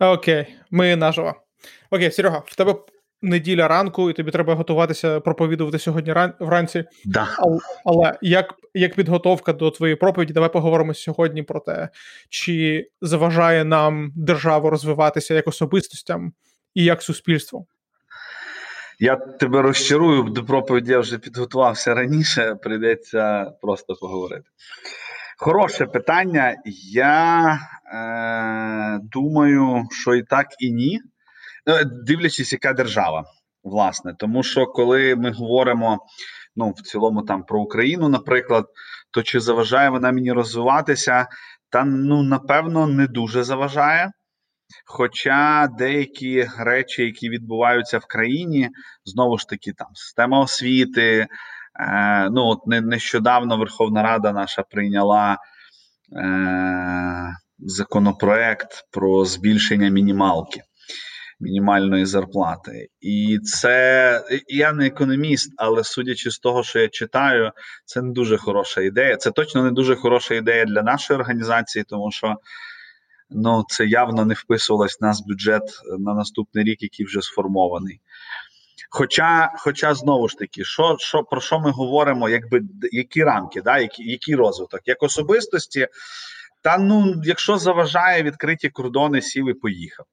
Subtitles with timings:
[0.00, 1.34] Окей, ми наживо.
[1.90, 2.74] Окей, Серега, в тебе
[3.22, 6.32] неділя ранку, і тобі треба готуватися проповідувати сьогодні ран...
[6.40, 6.84] вранці.
[7.04, 7.28] Да.
[7.38, 11.88] Але, але як як підготовка до твоєї проповіді, давай поговоримо сьогодні про те,
[12.28, 16.32] чи заважає нам державу розвиватися як особистостям
[16.74, 17.66] і як суспільство.
[18.98, 24.44] Я тебе розчарую, до проповіді я вже підготувався раніше, прийдеться просто поговорити.
[25.36, 26.56] Хороше питання.
[26.92, 27.58] Я
[27.94, 31.00] е, думаю, що і так, і ні.
[31.68, 33.24] Е, дивлячись, яка держава,
[33.64, 34.14] власне.
[34.18, 35.98] Тому що коли ми говоримо
[36.56, 38.66] ну, в цілому там про Україну, наприклад,
[39.10, 41.26] то чи заважає вона мені розвиватися?
[41.70, 44.10] Та ну напевно не дуже заважає.
[44.86, 48.70] Хоча деякі речі, які відбуваються в країні,
[49.04, 51.26] знову ж таки, там система освіти.
[51.80, 55.38] Е, ну от не, нещодавно Верховна Рада наша прийняла
[56.16, 60.62] е, законопроект про збільшення мінімалки.
[61.40, 67.50] Мінімальної зарплати, і це я не економіст, але судячи з того, що я читаю,
[67.84, 69.16] це не дуже хороша ідея.
[69.16, 72.34] Це точно не дуже хороша ідея для нашої організації, тому що
[73.30, 75.62] ну це явно не вписувалось в нас бюджет
[75.98, 78.00] на наступний рік, який вже сформований.
[78.90, 83.78] Хоча, хоча знову ж таки, що що про що ми говоримо, якби які рамки, да,
[83.78, 85.88] які, який розвиток, як особистості,
[86.62, 90.06] та ну, якщо заважає відкриті кордони, сів і поїхав.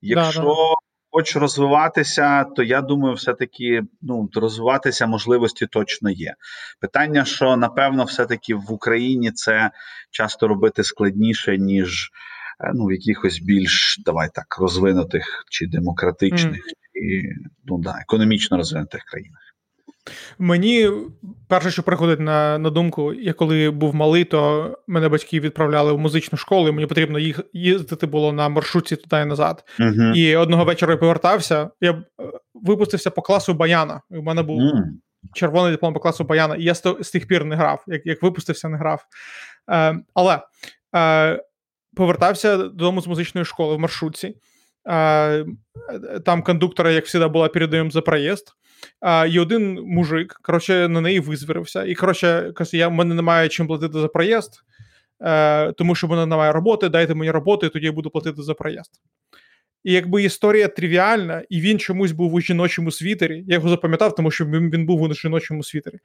[0.00, 0.74] Якщо да, да.
[1.10, 6.34] хочеш розвиватися, то я думаю, все-таки ну, розвиватися можливості точно є.
[6.80, 9.70] Питання, що напевно, все-таки в Україні це
[10.10, 12.10] часто робити складніше, ніж
[12.60, 16.72] Е, ну, в якихось більш давай так розвинутих чи демократичних, mm.
[17.64, 19.40] Ну да, економічно розвинутих країнах.
[20.38, 20.90] Мені
[21.48, 25.98] перше, що приходить на на думку, я коли був малий, то мене батьки відправляли в
[25.98, 29.64] музичну школу, і мені потрібно їх їздити було на маршрутці туди і назад.
[29.78, 30.14] Uh-huh.
[30.14, 31.70] І одного вечора я повертався.
[31.80, 32.04] Я е,
[32.54, 34.00] випустився по класу Баяна.
[34.10, 34.82] У мене був uh-huh.
[35.34, 37.84] червоний диплом по класу Баяна, і я з, з тих пір не грав.
[37.86, 39.04] Як як випустився, не грав.
[39.70, 40.40] Е, Але
[40.96, 41.42] е,
[41.96, 44.34] повертався додому з музичної школи в маршрутці.
[44.86, 45.44] А,
[46.24, 48.52] Там кондуктора, як завжди, була передаємо за проїзд.
[49.00, 51.84] А, І один мужик, коротше, на неї визвірився.
[51.84, 54.52] І коротше, каже, я в мене немає чим платити за проїзд,
[55.20, 58.42] а, тому що в мене немає роботи, дайте мені роботу, і тоді я буду платити
[58.42, 58.90] за проїзд.
[59.84, 63.44] І якби історія тривіальна, і він чомусь був у жіночому світері.
[63.46, 65.98] Я його запам'ятав, тому що він він був у жіночому світері.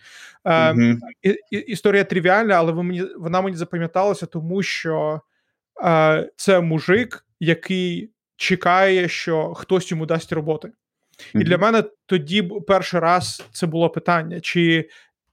[0.45, 0.97] Mm-hmm.
[1.21, 5.21] і, і, Історія тривіальна, але мені, вона мені запам'яталася, тому що
[6.35, 8.11] це мужик, який
[8.41, 10.67] чекає, що хтось йому дасть роботи.
[10.67, 11.41] Mm-hmm.
[11.41, 14.89] І для мене тоді перший раз це було питання: чи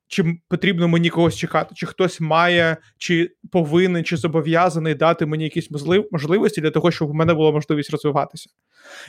[0.08, 5.70] чи потрібно мені когось чекати, чи хтось має, чи повинен, чи зобов'язаний дати мені якісь
[6.10, 8.50] можливості для того, щоб в мене була можливість розвиватися.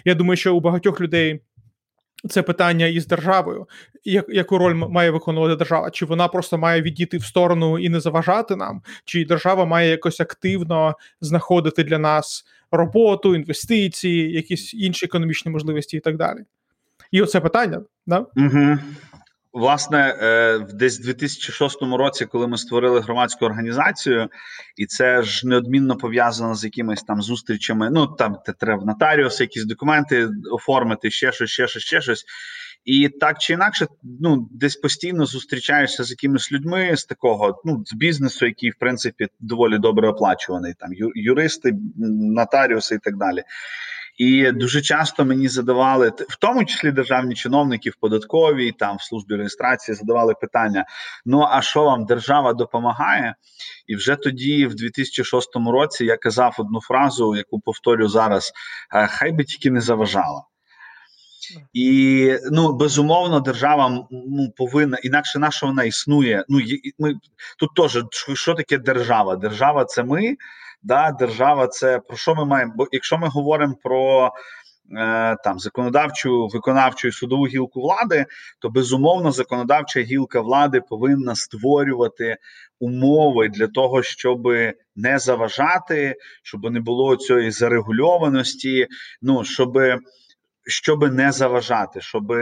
[0.06, 1.40] Я думаю, що у багатьох людей
[2.30, 3.68] це питання із державою,
[4.04, 5.92] як, яку роль має виконувати держава?
[5.92, 10.20] Чи вона просто має відійти в сторону і не заважати нам, чи держава має якось
[10.20, 16.40] активно знаходити для нас роботу, інвестиції, якісь інші економічні можливості і так далі?
[17.12, 18.26] І оце питання, да?
[18.36, 18.78] Угу.
[19.54, 24.30] Власне, е, десь в 2006 році, коли ми створили громадську організацію,
[24.76, 27.90] і це ж неодмінно пов'язано з якимись там зустрічами.
[27.90, 32.26] Ну там те треба в нотаріуси, якісь документи оформити, ще щось, ще щось, ще щось.
[32.86, 33.88] І так чи інакше,
[34.22, 39.28] ну десь постійно зустрічаєшся з якимись людьми з такого ну з бізнесу, який в принципі
[39.40, 41.74] доволі добре оплачуваний, там юристи,
[42.10, 43.44] нотаріуси і так далі.
[44.20, 49.36] І дуже часто мені задавали, в тому числі державні чиновники в податковій, там в службі
[49.36, 50.86] реєстрації задавали питання:
[51.26, 53.36] ну а що вам держава допомагає?
[53.88, 58.52] І вже тоді, в 2006 році, я казав одну фразу, яку повторю зараз:
[58.94, 60.44] «Е, хай би тільки не заважала.
[61.74, 66.46] І ну безумовно, держава ну, повинна інакше наша вона існує.
[66.50, 66.60] Ну
[67.00, 67.14] ми
[67.60, 68.04] тут теж
[68.34, 69.36] що таке держава?
[69.36, 70.36] Держава це ми
[70.82, 72.74] да, держава це про що ми маємо?
[72.76, 74.32] Бо якщо ми говоримо про
[74.98, 78.26] е, там законодавчу, виконавчу і судову гілку влади,
[78.60, 82.38] то безумовно законодавча гілка влади повинна створювати
[82.80, 84.48] умови для того, щоб
[84.96, 88.88] не заважати, щоб не було цієї зарегульованості,
[89.22, 89.80] ну щоб.
[90.68, 92.34] Щоб не заважати, щоб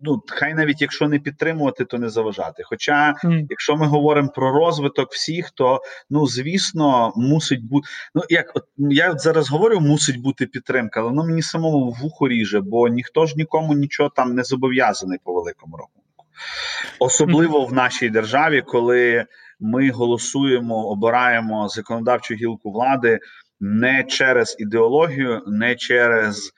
[0.00, 2.62] ну хай навіть якщо не підтримувати, то не заважати.
[2.66, 3.46] Хоча, mm.
[3.50, 5.80] якщо ми говоримо про розвиток всіх, то
[6.10, 7.88] ну звісно, мусить бути.
[8.14, 11.94] Ну як от я от зараз говорю, мусить бути підтримка, але воно мені самому в
[11.94, 16.24] вухо ріже, бо ніхто ж нікому нічого там не зобов'язаний по великому рахунку,
[16.98, 17.68] особливо mm.
[17.68, 19.26] в нашій державі, коли
[19.60, 23.18] ми голосуємо, обираємо законодавчу гілку влади
[23.60, 26.52] не через ідеологію, не через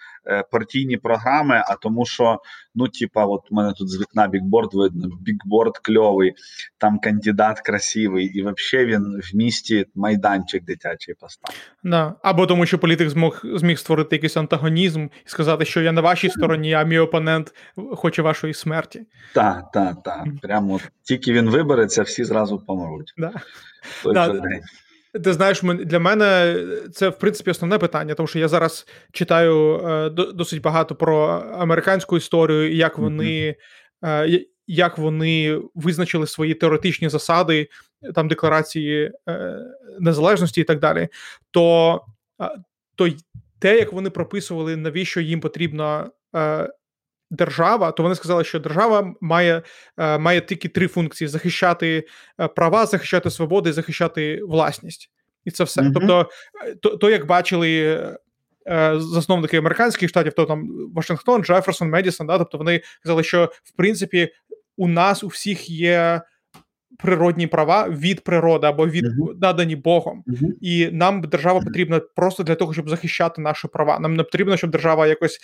[0.50, 2.38] партійні програми, а тому, що
[2.75, 6.34] ну, типа, от у мене тут з вікна бікборд видно, бікборд кльовий,
[6.78, 11.60] там кандидат красивий, і взагалі він в місті майданчик дитячий поставив.
[11.84, 12.14] Да.
[12.22, 16.30] Або тому, що політик змог зміг створити якийсь антагонізм і сказати, що я на вашій
[16.30, 17.54] стороні, а мій опонент
[17.92, 19.06] хоче вашої смерті.
[19.34, 20.26] Так, так, так.
[20.42, 23.14] Прямо тільки він вибереться, всі зразу помруть.
[23.16, 23.32] Да.
[24.04, 24.40] Да.
[25.25, 26.56] Ти знаєш, для мене
[26.93, 31.19] це в принципі основне питання, тому що я зараз читаю е, досить багато про
[31.58, 33.56] американську історію, і як вони
[34.05, 37.69] е, як вони визначили свої теоретичні засади,
[38.14, 39.58] там декларації е,
[40.00, 41.08] незалежності і так далі.
[41.50, 42.00] То
[42.94, 43.08] то
[43.58, 46.11] те, як вони прописували, навіщо їм потрібна
[47.30, 49.62] держава, то вони сказали, що держава має
[49.96, 52.06] е, має тільки три функції: захищати
[52.40, 55.10] е, права, захищати свободи, захищати власність.
[55.44, 55.82] І це все.
[55.82, 55.92] Mm-hmm.
[55.94, 56.30] Тобто,
[56.66, 57.98] е, то, то, як бачили.
[58.96, 64.28] Засновники американських штатів, то там Вашингтон, Джеферсон, Медісон, да, тобто вони казали, що в принципі
[64.76, 66.22] у нас у всіх є
[66.98, 69.40] природні права від природи або від uh-huh.
[69.40, 70.52] надані Богом, uh-huh.
[70.60, 73.98] і нам держава потрібна просто для того, щоб захищати наші права.
[73.98, 75.40] Нам не потрібно, щоб держава якось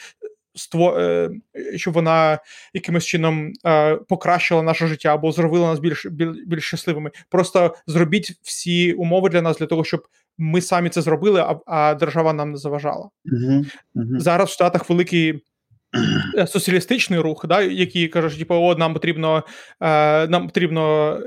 [0.54, 1.30] ство, е,
[1.76, 2.38] щоб вона
[2.74, 6.06] якимось чином е, покращила наше життя або зробила нас більш
[6.46, 7.10] більш щасливими.
[7.28, 10.06] Просто зробіть всі умови для нас для того, щоб
[10.38, 13.08] ми самі це зробили, а а держава нам не заважала.
[13.32, 13.64] Uh-huh.
[13.96, 14.18] Uh-huh.
[14.18, 15.42] Зараз в Штатах великий.
[16.38, 19.44] Е, соціалістичний рух, да, який каже, типу, о, нам потрібно
[19.80, 21.18] е, нам потрібно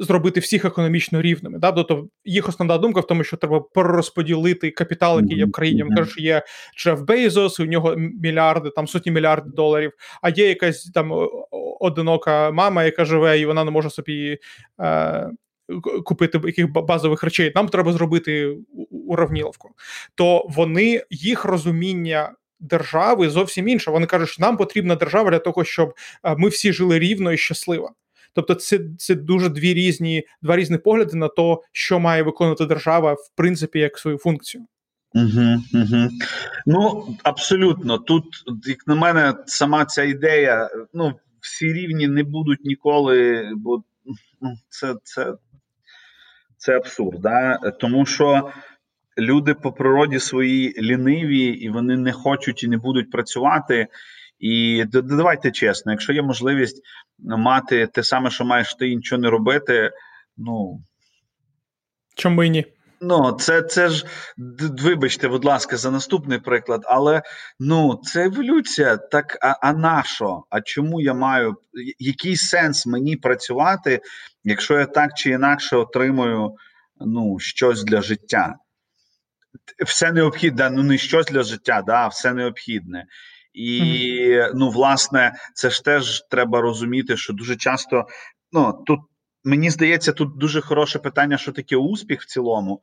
[0.00, 1.58] зробити всіх економічно рівними.
[1.58, 1.72] Да?
[1.72, 5.84] Тобто їх основна думка в тому, що треба перерозподілити капітал, який є в країні.
[5.96, 6.42] Каже, що є
[6.78, 9.92] Джеф Бейзос, у нього мільярди, там сотні мільярдів доларів.
[10.22, 11.28] А є якась там
[11.80, 14.38] одинока мама, яка живе, і вона не може собі.
[14.80, 15.30] Е,
[16.04, 18.56] Купити яких базових речей, нам треба зробити
[18.90, 19.70] уравніловку.
[20.14, 23.90] То вони їх розуміння держави зовсім інше.
[23.90, 25.94] Вони кажуть, що нам потрібна держава для того, щоб
[26.24, 27.90] е, ми всі жили рівно і щасливо.
[28.34, 33.12] Тобто, це це дуже дві різні два різні погляди на те, що має виконувати держава,
[33.12, 34.66] в принципі, як свою функцію.
[35.14, 36.08] Угу, угу.
[36.66, 38.24] Ну абсолютно, тут,
[38.64, 43.82] як на мене, сама ця ідея, ну всі рівні не будуть ніколи, бо
[44.40, 45.34] ну, це це,
[46.56, 47.58] це абсурд, да?
[47.58, 48.50] тому що
[49.18, 53.86] люди по природі своїй ліниві, і вони не хочуть і не будуть працювати.
[54.40, 56.82] І давайте чесно, якщо є можливість
[57.18, 59.90] мати те саме, що маєш ти і нічого не робити,
[60.36, 60.80] ну
[62.16, 62.66] чому і ні?
[63.02, 64.06] Ну, це це ж
[64.58, 67.22] вибачте, будь ласка, за наступний приклад, але
[67.60, 68.96] ну це еволюція.
[68.96, 70.44] Так, а а на що?
[70.50, 71.56] А чому я маю
[71.98, 74.00] який сенс мені працювати,
[74.44, 76.54] якщо я так чи інакше отримую
[77.00, 78.54] ну, щось для життя?
[79.86, 83.06] Все необхідне, ну не щось для життя, да, все необхідне.
[83.52, 88.06] І ну, власне, це ж теж треба розуміти, що дуже часто
[88.52, 89.00] ну тут
[89.44, 92.80] мені здається, тут дуже хороше питання, що таке успіх в цілому.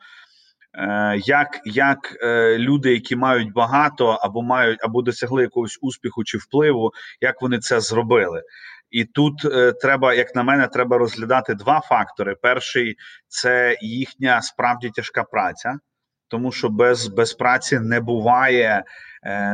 [0.73, 6.37] Е, Як як е, люди, які мають багато або мають або досягли якогось успіху чи
[6.37, 6.91] впливу,
[7.21, 8.43] як вони це зробили?
[8.89, 12.95] І тут е, треба, як на мене, треба розглядати два фактори: перший
[13.27, 15.79] це їхня справді тяжка праця,
[16.27, 18.83] тому що без без праці не буває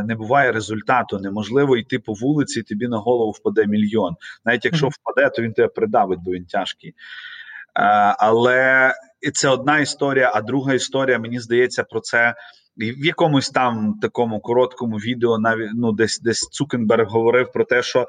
[0.06, 1.20] не буває результату.
[1.20, 4.16] Неможливо йти по вулиці, і тобі на голову впаде мільйон.
[4.46, 6.90] Навіть якщо впаде, то він тебе придавить, бо він тяжкий.
[6.90, 6.96] Е,
[8.20, 8.94] але
[9.34, 10.32] це одна історія.
[10.36, 12.36] А друга історія, мені здається, про це.
[12.78, 18.08] В якомусь там такому короткому відео навіть ну десь десь Цукенберг говорив про те, що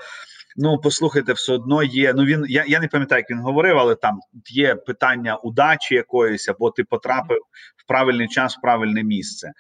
[0.57, 2.13] ну послухайте, все одно є.
[2.17, 6.49] Ну він я я не пам'ятаю, як він говорив, але там є питання удачі якоїсь,
[6.49, 7.39] або ти потрапив
[7.77, 9.53] в правильний час, в правильне місце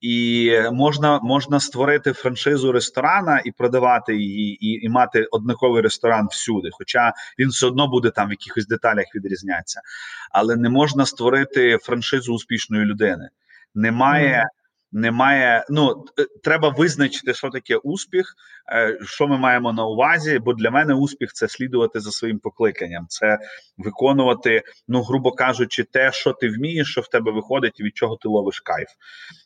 [0.00, 6.68] і можна можна створити франшизу ресторана і продавати її, і і мати однаковий ресторан всюди.
[6.72, 9.80] Хоча він все одно буде там в якихось деталях відрізнятися,
[10.30, 13.28] але не можна створити франшизу успішної людини.
[13.74, 14.48] Немає.
[14.92, 18.34] Немає, ну е, треба визначити, що таке успіх,
[18.72, 20.38] е, що ми маємо на увазі.
[20.38, 23.38] Бо для мене успіх це слідувати за своїм покликанням, це
[23.78, 28.16] виконувати, ну грубо кажучи, те, що ти вмієш, що в тебе виходить, і від чого
[28.16, 28.88] ти ловиш кайф,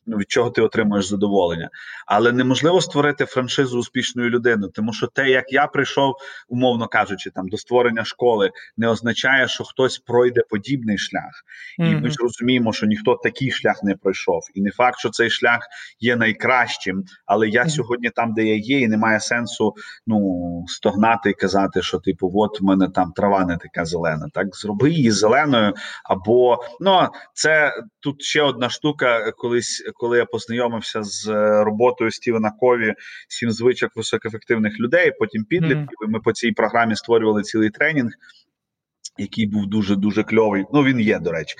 [0.06, 1.70] ну від чого ти отримуєш задоволення.
[2.06, 6.14] Але неможливо створити франшизу успішної людини, тому що те, як я прийшов,
[6.48, 11.44] умовно кажучи, там до створення школи, не означає, що хтось пройде подібний шлях,
[11.78, 12.00] і mm-hmm.
[12.00, 15.60] ми ж розуміємо, що ніхто такий шлях не пройшов, і не факт, що цей шлях
[16.00, 17.04] є найкращим.
[17.26, 19.74] Але я сьогодні там, де я є, і немає сенсу
[20.06, 24.28] ну стогнати і казати, що типу, от в мене там трава не така зелена.
[24.34, 25.74] Так зроби її зеленою,
[26.04, 29.32] або ну це тут ще одна штука.
[29.36, 31.28] Колись коли я познайомився з
[31.64, 32.94] роботою Стівена Кові,
[33.28, 35.12] сім звичок високоефективних людей.
[35.18, 35.98] Потім підлітків.
[36.06, 36.08] Mm.
[36.08, 38.10] Ми по цій програмі створювали цілий тренінг
[39.18, 40.64] який був дуже дуже кльовий.
[40.72, 41.56] Ну він є, до речі,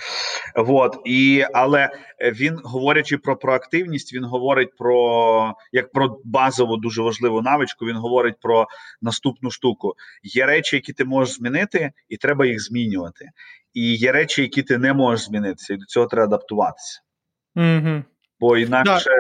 [0.55, 7.43] От, і але він говорячи про проактивність, він говорить про як про базову дуже важливу
[7.43, 7.87] навичку.
[7.87, 8.67] Він говорить про
[9.03, 9.95] наступну штуку.
[10.23, 13.31] Є речі, які ти можеш змінити, і треба їх змінювати.
[13.75, 17.01] І є речі, які ти не можеш змінитися, і до цього треба адаптуватися.
[17.57, 18.03] Угу.
[18.41, 19.11] Бо інакше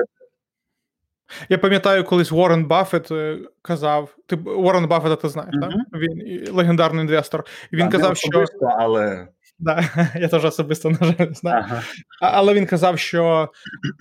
[1.48, 5.60] я пам'ятаю, колись Уоррен Баффет е, казав: ти Уоррен Баффета ти знаєш, uh-huh.
[5.60, 6.00] так?
[6.00, 7.44] Він легендарний інвестор.
[7.72, 8.44] Він а, казав, що
[8.78, 9.28] але.
[9.58, 9.90] Да,
[10.20, 11.64] Я теж особисто на жаль не знаю.
[11.68, 11.82] Ага.
[12.20, 13.48] Але він казав, що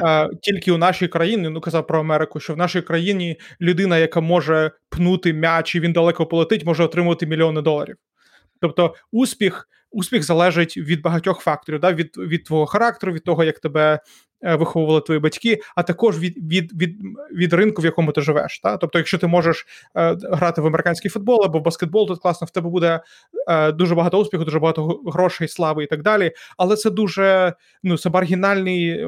[0.06, 4.22] е, тільки у нашій країні, ну казав про Америку, що в нашій країні людина, яка
[4.22, 7.96] може пнути м'яч і він далеко полетить, може отримувати мільйони доларів.
[8.62, 11.94] Тобто, успіх успіх залежить від багатьох факторів, да?
[11.94, 14.00] від від твого характеру, від того, як тебе
[14.44, 16.98] виховували твої батьки, а також від від, від,
[17.32, 18.60] від ринку, в якому ти живеш.
[18.60, 18.78] Та?
[18.78, 22.50] Тобто, якщо ти можеш е, грати в американський футбол або в баскетбол, то класно в
[22.50, 23.00] тебе буде
[23.48, 26.32] е, дуже багато успіху, дуже багато грошей, слави і так далі.
[26.58, 29.08] Але це дуже ну це маргінальний е,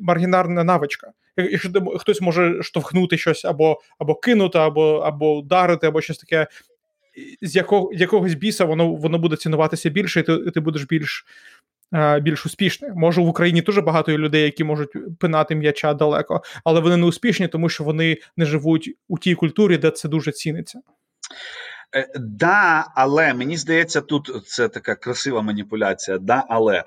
[0.00, 1.12] маргінальна навичка.
[1.36, 6.46] Якщо хтось може штовхнути щось або або кинути, або або ударити, або щось таке.
[7.42, 11.24] З якого якогось біса воно воно буде цінуватися більше, і ти ти будеш більш
[11.59, 11.59] Е,
[12.20, 12.92] більш успішних.
[12.94, 17.48] Може в Україні дуже багато людей, які можуть пинати м'яча далеко, але вони не успішні,
[17.48, 20.80] тому що вони не живуть у тій культурі, де це дуже ціниться.
[21.96, 26.18] Е, да, але мені здається, тут це така красива маніпуляція.
[26.18, 26.84] Да, але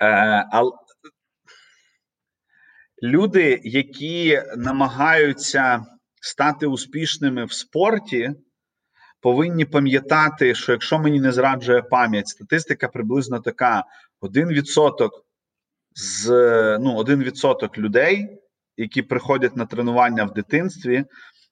[0.00, 0.72] е, ал...
[3.02, 5.86] люди, які намагаються
[6.20, 8.30] стати успішними в спорті,
[9.20, 13.84] повинні пам'ятати, що якщо мені не зраджує пам'ять, статистика приблизно така:
[14.22, 15.10] 1%
[15.94, 16.28] з
[16.80, 18.38] ну, 1% людей,
[18.76, 21.04] які приходять на тренування в дитинстві,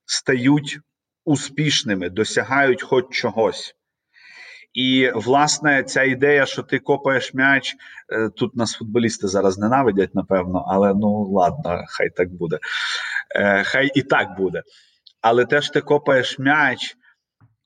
[0.04, 0.78] стають
[1.24, 3.74] успішними, досягають хоч чогось.
[4.72, 7.76] І, власне, ця ідея, що ти копаєш м'яч,
[8.12, 12.58] е, тут нас футболісти зараз ненавидять, напевно, але ну ладно, хай так буде.
[13.36, 14.62] Е, хай і так буде.
[15.20, 16.96] Але те ж ти копаєш м'яч,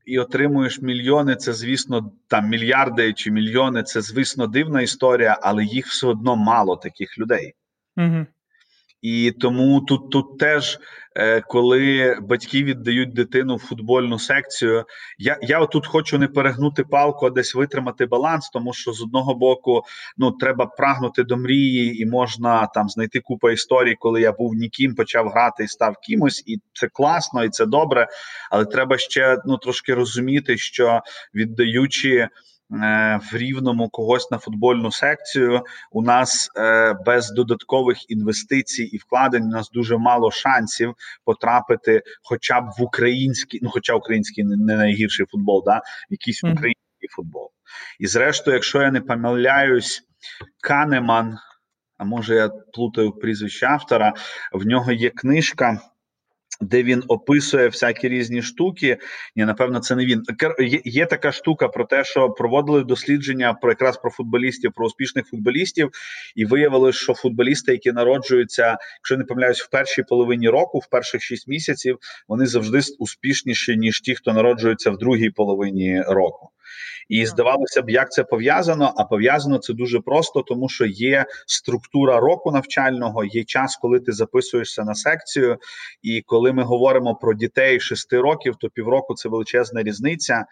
[0.05, 1.37] і отримуєш мільйони.
[1.37, 3.83] Це, звісно, там мільярди чи мільйони.
[3.83, 7.55] Це, звісно, дивна історія, але їх все одно мало таких людей.
[7.97, 8.27] Угу.
[9.03, 10.79] І тому тут тут теж,
[11.49, 14.85] коли батьки віддають дитину в футбольну секцію,
[15.19, 19.35] я я тут хочу не перегнути палку, а десь витримати баланс, тому що з одного
[19.35, 19.83] боку
[20.17, 24.95] ну треба прагнути до мрії, і можна там знайти купу історій, коли я був ніким,
[24.95, 28.09] почав грати і став кимось, і це класно, і це добре.
[28.51, 31.01] Але треба ще ну трошки розуміти, що
[31.35, 32.29] віддаючи.
[32.73, 35.63] Е, в рівному когось на футбольну секцію.
[35.91, 40.95] У нас е, без додаткових інвестицій і вкладень у нас дуже мало шансів
[41.25, 47.51] потрапити, хоча б в український, ну хоча український не найгірший футбол, да якийсь український футбол.
[47.99, 50.03] І зрештою, якщо я не помиляюсь,
[50.61, 51.39] Канеман.
[51.99, 54.13] А може я плутаю прізвище автора,
[54.53, 55.81] в нього є книжка
[56.61, 58.99] де він описує всякі різні штуки.
[59.37, 60.23] Ні, напевно, це не він.
[60.59, 65.27] Є, є така штука про те, що проводили дослідження про якраз про футболістів, про успішних
[65.27, 65.91] футболістів,
[66.35, 71.23] і виявилось, що футболісти, які народжуються, якщо не помиляюсь, в першій половині року, в перших
[71.23, 76.51] шість місяців, вони завжди успішніші ніж ті, хто народжується в другій половині року.
[77.09, 78.93] І здавалося б, як це пов'язано.
[78.97, 84.13] А пов'язано це дуже просто, тому що є структура року навчального, є час, коли ти
[84.13, 85.57] записуєшся на секцію.
[86.03, 90.45] І коли ми говоримо про дітей 6 років, то півроку це величезна різниця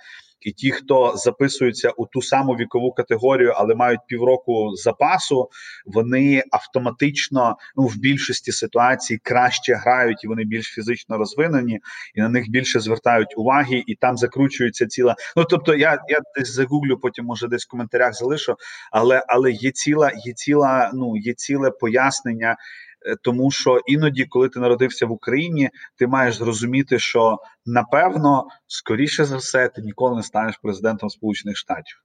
[0.42, 5.48] і ті, хто записуються у ту саму вікову категорію, але мають півроку запасу,
[5.86, 11.80] вони автоматично ну в більшості ситуацій краще грають і вони більш фізично розвинені,
[12.14, 15.16] і на них більше звертають уваги, і там закручується ціла.
[15.36, 18.56] Ну тобто, я я десь загуглю, потім може десь в коментарях залишу,
[18.92, 22.56] але але є ціла, є ціла, ну є ціле пояснення.
[23.06, 29.24] Е, тому що іноді, коли ти народився в Україні, ти маєш зрозуміти, що напевно, скоріше
[29.24, 32.02] за все, ти ніколи не станеш президентом Сполучених Штатів.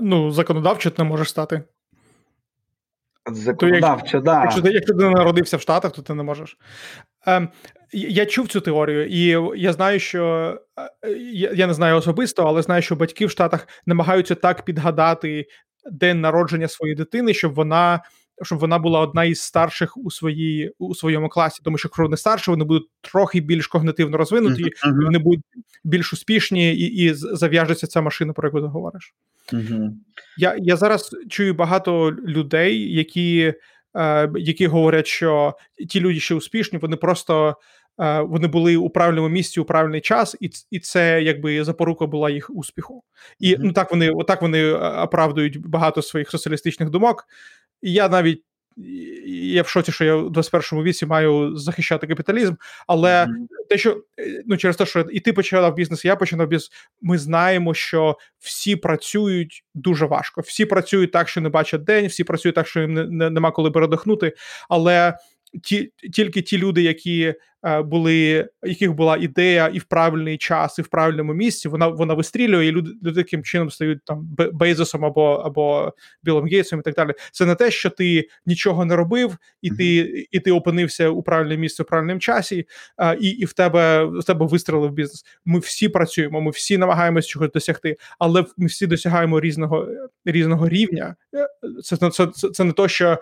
[0.00, 1.62] Ну, законодавчо ти не можеш стати.
[3.32, 4.42] Законодавчо, да.
[4.42, 6.58] Якщо ти, якщо ти не народився в Штатах, то ти не можеш.
[7.26, 7.48] Ем,
[7.92, 10.54] Я чув цю теорію, і я знаю, що
[11.02, 15.46] е, я, я не знаю особисто, але знаю, що батьки в Штатах намагаються так підгадати
[15.90, 18.00] день народження своєї дитини, щоб вона
[18.42, 22.16] щоб вона була одна із старших у своїй у своєму класі, тому що якщо вони
[22.16, 25.04] старші, вони будуть трохи більш когнитивно розвинуті, uh-huh.
[25.04, 25.44] вони будуть
[25.84, 29.14] більш успішні і і зав'яжеться ця машина, про яку ти говориш.
[29.52, 29.90] Uh-huh.
[30.38, 33.54] Я я зараз чую багато людей, які
[33.96, 35.54] е, які говорять, що
[35.88, 37.56] ті люди, що успішні, вони просто
[38.00, 42.30] е, вони були у правильному місці у правильний час, і і це якби запорука була
[42.30, 43.04] їх успіху.
[43.38, 43.60] І mm-hmm.
[43.60, 47.24] ну так вони отак вони е, оправдують багато своїх соціалістичних думок.
[47.82, 48.42] І я навіть
[49.26, 52.54] я в шоці, що я в 21 віці маю захищати капіталізм,
[52.86, 53.68] але mm-hmm.
[53.68, 56.70] те, що е, ну через те, що і ти починав бізнес, і я починав бізнес,
[57.02, 60.40] ми знаємо, що всі працюють дуже важко.
[60.40, 63.50] Всі працюють так, що не бачать день, всі працюють так, що їм не, не, нема
[63.50, 64.32] коли передохнути.
[64.68, 65.14] Але
[65.62, 67.34] ті, тільки ті люди, які
[67.84, 72.66] були, яких була ідея і в правильний час, і в правильному місці, вона вона вистрілює,
[72.66, 77.12] і люди, люди таким чином стають там Бейзосом або або Білом Гейтсом і так далі.
[77.32, 79.96] Це не те, що ти нічого не робив, і ти
[80.30, 82.66] і ти опинився у правильному місці в правильному часі,
[82.98, 85.24] е, і і в тебе в тебе вистрілив бізнес.
[85.44, 89.88] Ми всі працюємо, ми всі намагаємось чогось досягти, але ми всі досягаємо різного
[90.24, 91.16] різного рівня.
[91.34, 91.48] Е,
[91.82, 93.18] це це, це, це не то, що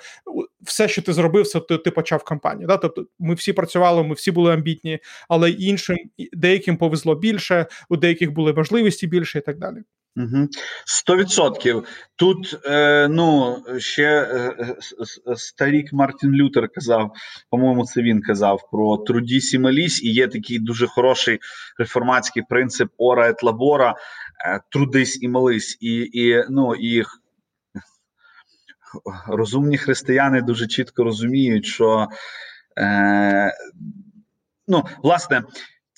[0.62, 2.66] все, що ти зробив, це ти, ти почав кампанію.
[2.66, 2.76] Да?
[2.76, 5.96] Тобто ми всі працювали, ми всі були амбітні, але іншим
[6.32, 9.82] деяким повезло більше, у деяких були можливості більше і так далі.
[10.86, 11.84] Сто відсотків.
[12.16, 14.76] Тут е, ну ще е,
[15.36, 17.12] старік Мартін Лютер казав,
[17.50, 21.38] по-моєму, це він казав про трудісь і малісь, і є такий дуже хороший
[21.78, 23.94] реформатський принцип ора ет лабора,
[24.46, 27.04] е, трудись і молись, і і ну і
[29.28, 32.08] розумні християни дуже чітко розуміють, що
[32.78, 33.52] е,
[34.68, 35.42] ну, власне.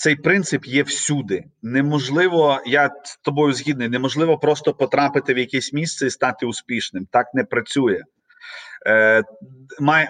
[0.01, 1.45] Цей принцип є всюди.
[1.63, 7.07] Неможливо, я з тобою згідний, неможливо просто потрапити в якесь місце і стати успішним.
[7.13, 8.03] Так не працює.
[8.87, 9.23] Е,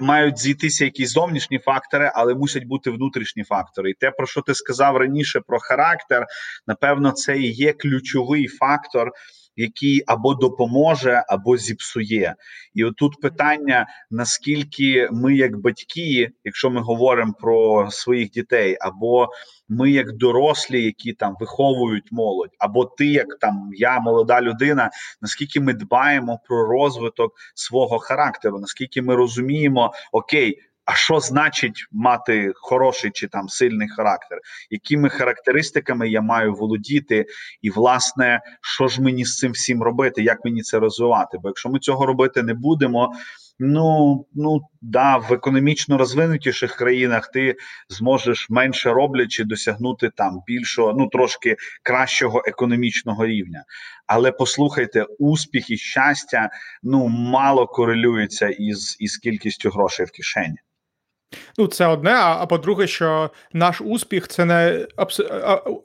[0.00, 3.90] Мають зійтися якісь зовнішні фактори, але мусять бути внутрішні фактори.
[3.90, 6.26] І те, про що ти сказав раніше про характер,
[6.66, 9.10] напевно, це і є ключовий фактор
[9.58, 12.34] який або допоможе, або зіпсує.
[12.74, 19.28] І отут питання: наскільки ми, як батьки, якщо ми говоримо про своїх дітей, або
[19.68, 24.90] ми, як дорослі, які там виховують молодь, або ти, як там я, молода людина,
[25.22, 30.67] наскільки ми дбаємо про розвиток свого характеру, наскільки ми розуміємо, окей.
[30.88, 34.38] А що значить мати хороший чи там сильний характер?
[34.70, 37.27] Якими характеристиками я маю володіти,
[37.62, 40.22] і власне, що ж мені з цим всім робити?
[40.22, 41.38] Як мені це розвивати?
[41.42, 43.12] Бо якщо ми цього робити не будемо,
[43.59, 47.57] ну ну да, в економічно розвинутіших країнах ти
[47.88, 53.64] зможеш менше роблячи досягнути там більшого, ну трошки кращого економічного рівня.
[54.07, 56.51] Але послухайте, успіх і щастя
[56.83, 60.59] ну мало корелюється із, із кількістю грошей в кишені.
[61.58, 62.10] Ну, це одне.
[62.10, 64.86] А, а по-друге, що наш успіх це не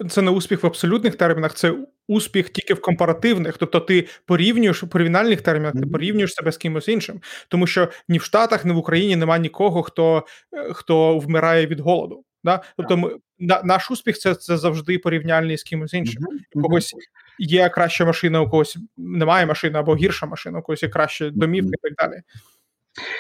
[0.10, 1.74] це не успіх в абсолютних термінах, це
[2.08, 3.58] успіх тільки в компаративних.
[3.58, 7.22] Тобто, ти порівнюєш у порівняльних термінах, ти порівнюєш себе з кимось іншим.
[7.48, 10.26] Тому що ні в Штатах, ні в Україні немає нікого, хто
[10.72, 12.24] хто вмирає від голоду.
[12.44, 12.62] Да?
[12.78, 16.24] Тобто, ми, на, наш успіх це це завжди порівняльний з кимось іншим.
[16.56, 16.94] У когось
[17.40, 21.72] є краща машина, у когось немає машини або гірша машина, у когось є краща домівка
[21.74, 22.22] і так далі.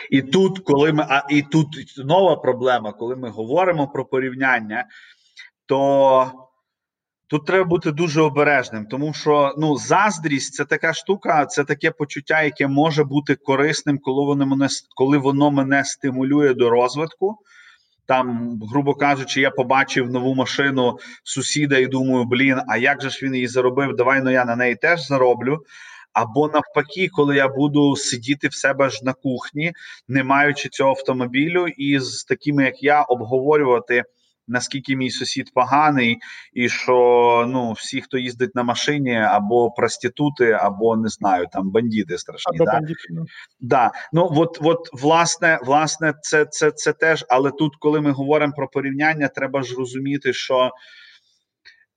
[0.10, 4.86] І тут, коли ми, а і тут нова проблема, коли ми говоримо про порівняння,
[5.66, 6.32] то
[7.28, 12.42] тут треба бути дуже обережним, тому що ну, заздрість це така штука, це таке почуття,
[12.42, 17.38] яке може бути корисним, коли воно мене коли воно мене стимулює до розвитку.
[18.06, 23.26] Там, грубо кажучи, я побачив нову машину сусіда і думаю, блін, а як же ж
[23.26, 23.96] він її заробив?
[23.96, 25.60] Давай ну я на неї теж зароблю.
[26.14, 29.74] Або навпаки, коли я буду сидіти в себе ж на кухні,
[30.08, 34.04] не маючи цього автомобілю, і з такими, як я, обговорювати.
[34.48, 36.18] Наскільки мій сусід поганий,
[36.54, 42.18] і що ну всі, хто їздить на машині, або проститути, або не знаю, там бандити
[42.18, 42.56] страшні.
[42.56, 42.72] Або да?
[42.72, 43.26] Бандити, ну.
[43.60, 43.92] Да.
[44.14, 47.26] Ну от, от власне, власне, це це, це теж.
[47.30, 50.72] Але тут, коли ми говоримо про порівняння, треба ж розуміти, що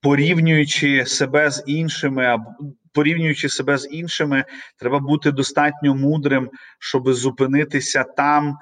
[0.03, 2.37] порівнюючи себе з іншими,
[2.97, 4.45] порівнюючи себе з іншими,
[4.77, 8.57] треба бути достатньо мудрим, щоб зупинитися там,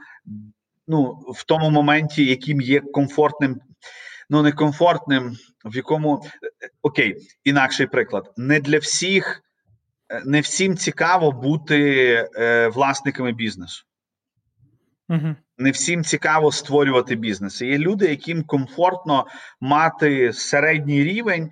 [0.89, 3.61] ну в тому моменті, яким є комфортним,
[4.31, 6.23] ну не комфортним, в якому
[6.83, 9.41] окей, інакший приклад, не для всіх,
[10.25, 13.85] не всім цікаво бути е, власниками бізнесу.
[15.09, 15.35] Угу.
[15.59, 17.63] Не всім цікаво створювати бізнес.
[17.63, 19.27] Є люди, яким комфортно
[19.61, 21.51] мати середній рівень.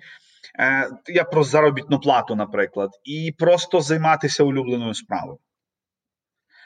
[0.59, 5.39] Е, я про заробітну плату, наприклад, і просто займатися улюбленою справою.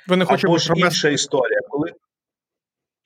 [0.08, 1.94] Вони Або ж інша історія, коли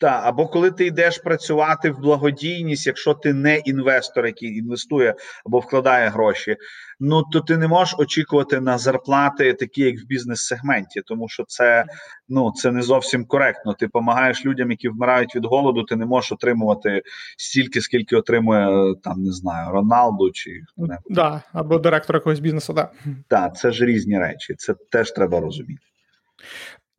[0.02, 5.60] так, або коли ти йдеш працювати в благодійність, якщо ти не інвестор, який інвестує або
[5.60, 6.58] вкладає гроші,
[7.00, 11.86] ну то ти не можеш очікувати на зарплати, такі як в бізнес-сегменті, тому що це
[12.30, 13.74] ну це не зовсім коректно.
[13.74, 15.84] Ти допомагаєш людям, які вмирають від голоду.
[15.84, 17.02] Ти не можеш отримувати
[17.38, 22.74] стільки, скільки отримує там, не знаю, Роналду чи хто да, або директор якогось бізнесу.
[22.74, 22.90] Да.
[23.28, 24.56] Так, це ж різні речі.
[24.58, 25.82] Це теж треба розуміти.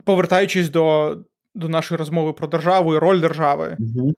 [0.04, 1.16] Повертаючись до
[1.54, 3.76] до нашої розмови про державу і роль держави.
[3.80, 4.12] Угу.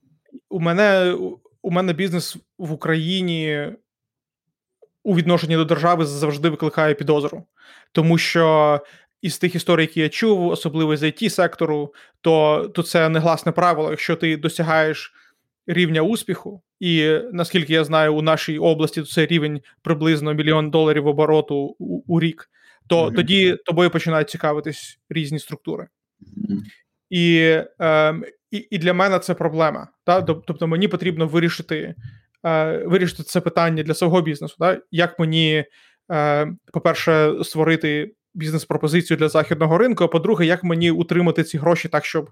[0.49, 1.17] У мене
[1.61, 3.71] у мене бізнес в Україні
[5.03, 7.43] у відношенні до держави завжди викликає підозру,
[7.91, 8.79] тому що
[9.21, 13.89] із тих історій, які я чув, особливо з it сектору, то, то це негласне правило.
[13.89, 15.13] Якщо ти досягаєш
[15.67, 21.07] рівня успіху, і наскільки я знаю, у нашій області то це рівень приблизно мільйон доларів
[21.07, 22.49] обороту у, у рік,
[22.87, 23.15] то mm-hmm.
[23.15, 25.87] тоді тобою починають цікавитись різні структури.
[27.09, 28.15] І е,
[28.55, 29.87] і, і для мене це проблема.
[30.03, 30.21] Та?
[30.21, 31.95] Тобто мені потрібно вирішити
[32.45, 34.55] е, вирішити це питання для свого бізнесу.
[34.59, 34.81] Та?
[34.91, 35.65] Як мені,
[36.11, 42.05] е, по-перше, створити бізнес-пропозицію для західного ринку, а по-друге, як мені утримати ці гроші так,
[42.05, 42.29] щоб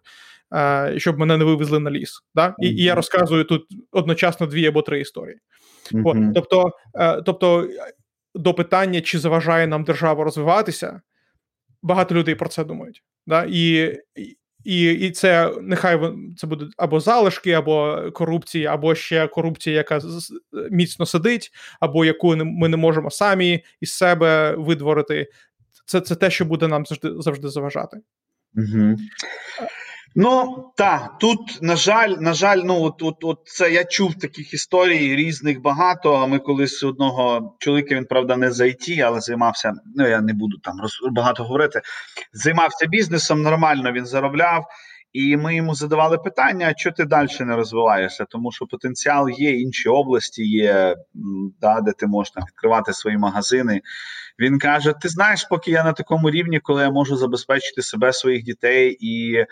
[0.54, 2.20] е, щоб мене не вивезли на ліс.
[2.36, 2.56] Та?
[2.60, 5.38] І, і я розказую тут одночасно дві або три історії.
[5.94, 6.02] Mm-hmm.
[6.06, 7.70] От, Тобто, е, тобто,
[8.36, 11.02] до питання, чи заважає нам держава розвиватися,
[11.82, 13.04] багато людей про це думають.
[13.28, 13.46] Да?
[13.50, 13.94] І
[14.64, 16.00] і і це нехай
[16.38, 20.02] це буде або залишки, або корупція, або ще корупція, яка
[20.72, 25.28] міцно сидить, або яку ми не можемо самі із себе видворити.
[25.86, 27.98] Це це те, що буде нам завжди завжди заважати.
[28.56, 28.98] Угу.
[30.16, 34.54] Ну так, тут на жаль, на жаль, ну от от, от це я чув таких
[34.54, 36.28] історій різних багато.
[36.28, 39.74] Ми колись одного чоловіка він правда не за IT, але займався.
[39.96, 41.82] Ну я не буду там роз, багато говорити.
[42.34, 44.66] Займався бізнесом, нормально він заробляв.
[45.14, 48.26] І ми йому задавали питання: а чого ти далі не розвиваєшся?
[48.26, 50.96] Тому що потенціал є, інші області є,
[51.62, 53.82] да, де ти можеш відкривати свої магазини.
[54.40, 58.44] Він каже: Ти знаєш, поки я на такому рівні, коли я можу забезпечити себе, своїх
[58.44, 59.48] дітей і е,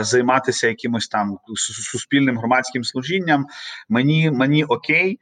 [0.00, 1.38] займатися якимось там
[1.80, 3.46] суспільним громадським служінням,
[3.88, 5.18] мені, мені окей.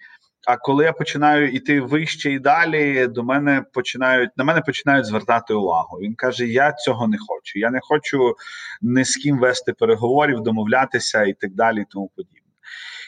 [0.47, 5.55] А коли я починаю йти вище і далі, до мене починають на мене починають звертати
[5.55, 5.99] увагу.
[5.99, 7.59] Він каже: Я цього не хочу.
[7.59, 8.35] Я не хочу
[8.83, 12.41] ні з ким вести переговорів, домовлятися і так далі, і тому подібне.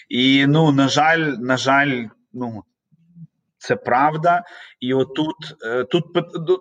[0.08, 2.64] І ну на жаль, на жаль, ну
[3.58, 4.42] це правда,
[4.80, 6.04] і отут е, тут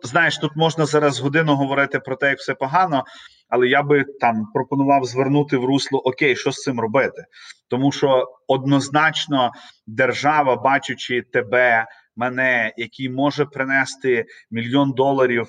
[0.03, 3.03] знаєш, тут можна зараз годину говорити про те, як все погано,
[3.49, 7.25] але я би там пропонував звернути в русло окей, що з цим робити,
[7.67, 9.51] тому що однозначно
[9.88, 15.47] держава, бачачи тебе, мене, який може принести мільйон доларів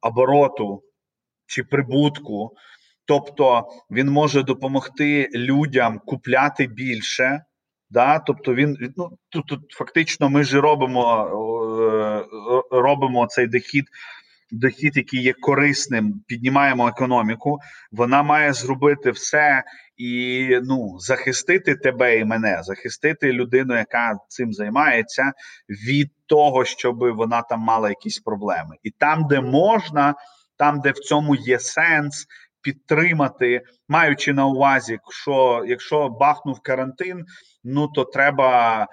[0.00, 0.82] обороту
[1.46, 2.56] чи прибутку,
[3.04, 7.40] тобто він може допомогти людям купляти більше.
[7.90, 11.26] Да, Тобто він ну тут, тут фактично ми ж робимо
[11.82, 12.24] е,
[12.70, 13.84] робимо цей дохід,
[14.50, 17.58] дохід, який є корисним, піднімаємо економіку.
[17.92, 19.62] Вона має зробити все
[19.96, 25.32] і ну захистити тебе і мене, захистити людину, яка цим займається,
[25.88, 30.14] від того, щоб вона там мала якісь проблеми, і там, де можна,
[30.56, 32.26] там де в цьому є сенс
[32.66, 37.24] підтримати, маючи на увазі, що якщо бахнув карантин,
[37.66, 38.86] ну то треба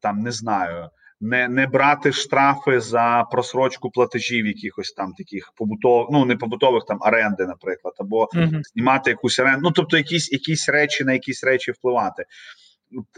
[0.00, 0.88] там не знаю.
[1.22, 6.98] Не не брати штрафи за просрочку платежів, якихось там таких побутових, ну не побутових там
[7.00, 8.60] оренди, наприклад, або mm-hmm.
[8.62, 9.60] знімати якусь оренду.
[9.62, 12.24] Ну тобто, якісь якісь речі на якісь речі впливати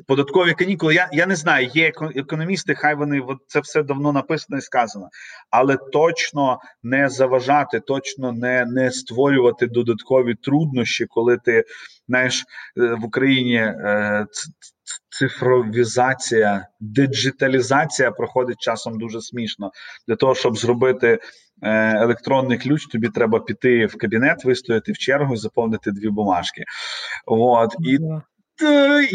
[0.07, 0.95] податкові канікули.
[0.95, 5.09] Я я не знаю, є економісти, хай вони це все давно написано і сказано,
[5.51, 11.65] але точно не заважати, точно не не створювати додаткові труднощі, коли ти
[12.09, 12.45] знаєш
[12.79, 14.27] е, в Україні е,
[15.09, 19.71] цифровізація, диджиталізація проходить часом дуже смішно
[20.09, 21.19] для того, щоб зробити.
[21.65, 26.65] Е, електронний ключ, тобі треба піти в кабінет, вистояти в чергу і заповнити дві бумажки.
[27.27, 27.99] От і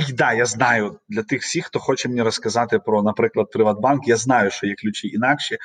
[0.07, 4.07] і да, я знаю для тих всіх, хто хоче мені розказати про, наприклад, Приватбанк.
[4.07, 5.57] Я знаю, що є ключі інакші.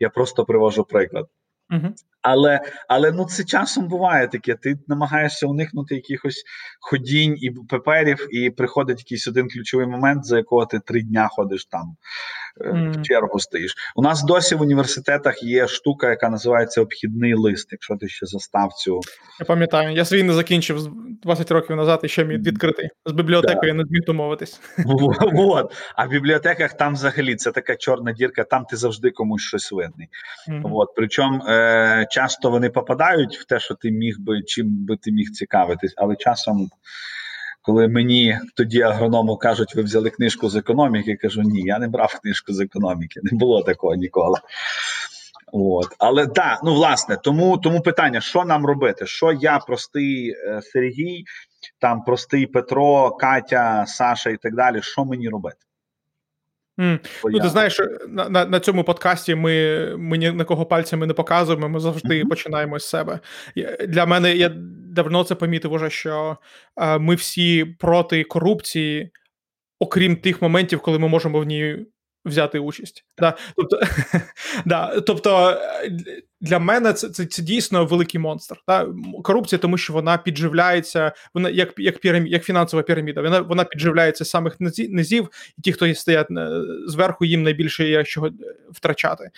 [0.00, 1.26] Я просто привожу приклад.
[1.70, 1.94] Угу.
[2.24, 4.54] Але але ну це часом буває таке.
[4.54, 6.44] Ти намагаєшся уникнути якихось
[6.80, 11.64] ходінь і паперів, і приходить якийсь один ключовий момент, за якого ти три дня ходиш
[11.64, 11.96] там
[12.60, 13.00] mm.
[13.00, 13.74] в чергу стоїш.
[13.96, 17.68] У нас досі в університетах є штука, яка називається обхідний лист.
[17.72, 19.00] Якщо ти ще застав цю.
[19.40, 20.88] Я пам'ятаю, я свій не закінчив
[21.22, 22.88] 20 років назад і ще мій відкритий.
[23.06, 24.60] З бібліотекою я не зміг домовитись.
[25.34, 25.72] Вот.
[25.96, 30.08] А в бібліотеках там взагалі це така чорна дірка, там ти завжди комусь щось винний.
[30.48, 30.70] Mm-hmm.
[30.72, 30.88] От.
[30.96, 31.42] Причому.
[31.48, 35.94] Е- часто вони попадають в те, що ти міг би чим би ти міг цікавитись,
[35.96, 36.70] але часом.
[37.62, 41.88] Коли мені тоді агроному кажуть, ви взяли книжку з економіки, я кажу, ні, я не
[41.88, 44.38] брав книжку з економіки, не було такого ніколи.
[45.52, 45.86] От.
[45.98, 49.06] Але так, ну власне, тому тому питання: що нам робити?
[49.06, 51.24] Що я, простий е, Сергій,
[51.80, 55.56] там простий Петро, Катя, Саша і так далі, що мені робити?
[56.78, 56.98] Mm.
[57.24, 61.14] Ну, Ти знаєш, на на, на цьому подкасті ми ми ні на кого пальцями не
[61.14, 62.28] показуємо, ми завжди mm-hmm.
[62.28, 63.20] починаємо з себе.
[63.88, 64.48] Для мене я
[64.94, 66.36] давно це помітив, уже, що
[66.76, 69.10] е, ми всі проти корупції,
[69.78, 71.86] окрім тих моментів, коли ми можемо в ній
[72.24, 73.04] взяти участь.
[73.18, 73.36] Да.
[73.56, 73.80] Тобто,
[74.64, 75.00] да.
[75.00, 75.60] тобто
[76.40, 78.56] для мене це це, це дійсно великий монстр.
[78.68, 78.86] Да.
[79.22, 83.22] Корупція, тому що вона підживляється, вона як як, пірамі, як фінансова піраміда.
[83.22, 88.04] Вона вона підживляється з самих низів, і ті, хто стоять е, зверху, їм найбільше є
[88.04, 88.30] чого
[88.72, 89.30] втрачати.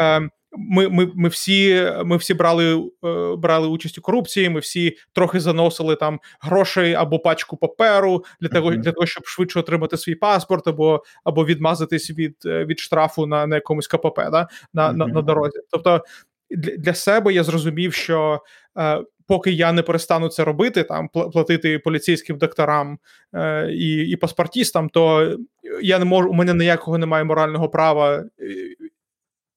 [0.00, 4.48] Е, ми ми, ми всі ми всі брали е, брали участь у корупції.
[4.48, 9.58] Ми всі трохи заносили там грошей або пачку паперу для того, для того, щоб швидше
[9.58, 14.48] отримати свій паспорт, або або відмазатись від е, від штрафу на на якомусь КПП да,
[14.74, 15.58] на, на, на дорозі.
[15.70, 16.04] Тобто
[16.50, 18.40] для, себе я зрозумів, що
[18.78, 22.98] е, поки я не перестану це робити, там платити поліцейським докторам
[23.34, 25.36] е, і і паспортістам, то
[25.82, 26.30] я не можу.
[26.30, 28.24] У мене ніякого немає морального права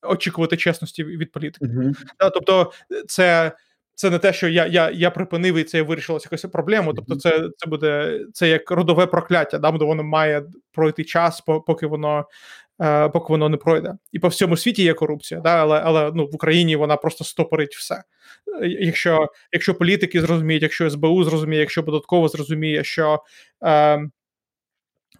[0.02, 1.66] очікувати чесності від політики.
[1.66, 1.96] Uh-huh.
[2.34, 2.72] Тобто,
[3.08, 3.52] це
[3.98, 6.94] це не те, що я я, я припинив і це вирішилася якась проблема.
[6.96, 12.26] Тобто, це це буде це як родове прокляття, да, воно має пройти час, поки воно
[12.82, 13.94] е, поки воно не пройде.
[14.12, 17.76] І по всьому світі є корупція, да, але але ну, в Україні вона просто стопорить
[17.76, 18.04] все.
[18.64, 23.24] Якщо якщо політики зрозуміють, якщо СБУ зрозуміє, якщо податково зрозуміє, що
[23.64, 24.00] е,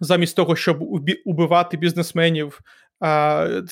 [0.00, 0.78] замість того, щоб
[1.24, 2.60] убивати бізнесменів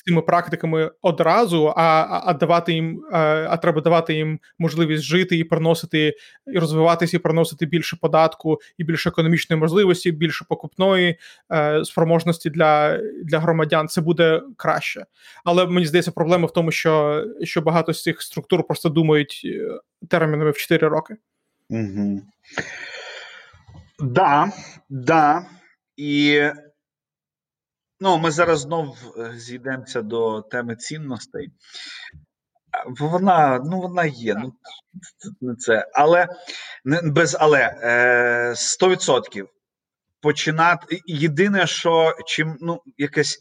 [0.05, 6.13] цими практиками одразу, а а давати їм, а треба давати їм можливість жити і приносити,
[6.47, 11.19] і розвиватися, і приносити більше податку, і більше економічної можливості, більше покупної
[11.51, 13.87] е, спроможності для для громадян.
[13.87, 15.05] Це буде краще.
[15.43, 19.79] Але мені здається, проблема в тому, що що багато з цих структур просто думають е,
[20.07, 21.15] термінами в 4 роки.
[21.69, 22.21] Угу.
[23.99, 24.51] Да,
[24.89, 25.45] да.
[25.97, 26.41] І
[27.99, 31.49] Ну, ми зараз знов е, зійдемося до теми цінностей.
[32.99, 34.35] Вона ну, вона є.
[34.35, 34.53] ну,
[35.41, 35.87] не це.
[35.93, 36.27] Але
[36.85, 39.47] не без але е, 100%.
[40.21, 41.01] Починати.
[41.05, 43.39] Єдине, що чим ну, якесь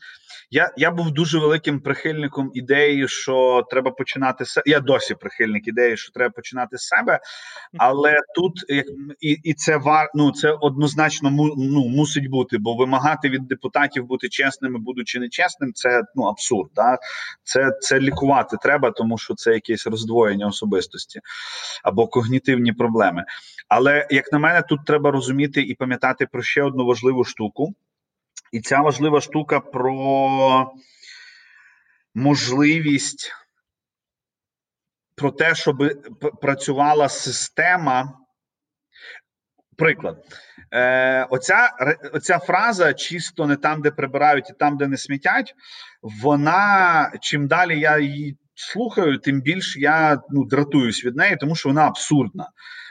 [0.50, 5.96] я я був дуже великим прихильником ідеї, що треба починати з Я досі прихильник ідеї,
[5.96, 7.20] що треба починати з себе,
[7.78, 8.52] але тут
[9.20, 14.28] і і це вар ну це однозначно ну, мусить бути, бо вимагати від депутатів бути
[14.28, 16.70] чесними, будучи нечесним, це ну абсурд.
[16.74, 16.98] Да?
[17.44, 21.20] Це це лікувати треба, тому що це якесь роздвоєння особистості
[21.82, 23.24] або когнітивні проблеми.
[23.68, 27.74] Але як на мене, тут треба розуміти і пам'ятати про ще одну важливу штуку.
[28.52, 30.72] І ця важлива штука про
[32.14, 33.32] можливість
[35.14, 35.76] про те, щоб
[36.40, 38.18] працювала система.
[39.76, 40.24] Приклад,
[40.72, 41.70] Е, оця
[42.12, 45.54] оця фраза чисто не там, де прибирають, і там, де не смітять,
[46.02, 51.68] вона чим далі я її слухаю, тим більше я ну, дратуюсь від неї, тому що
[51.68, 52.48] вона абсурдна.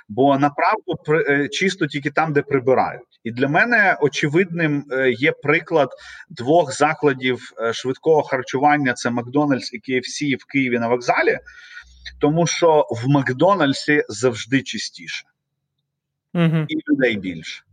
[0.08, 3.15] Бо направду е, чисто тільки там, де прибирають.
[3.26, 5.90] І для мене очевидним е, є приклад
[6.30, 11.40] двох закладів е, швидкого харчування: це Макдональдс і KFC в Києві на вокзалі,
[12.20, 15.26] тому що в Макдональдсі завжди чистіше
[16.34, 16.66] угу.
[16.68, 17.65] і людей більше.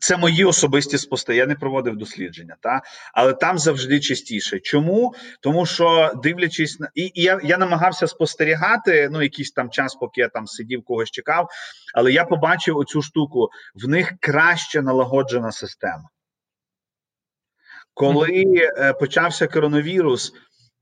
[0.00, 2.82] Це мої особисті спостереження, Я не проводив дослідження, та
[3.14, 4.60] але там завжди частіше.
[4.60, 5.14] Чому?
[5.40, 10.20] Тому що дивлячись на і, і я я намагався спостерігати ну якийсь там час, поки
[10.20, 11.48] я там сидів, когось чекав.
[11.94, 16.08] Але я побачив оцю штуку: в них краще налагоджена система.
[17.94, 20.32] Коли е, почався коронавірус,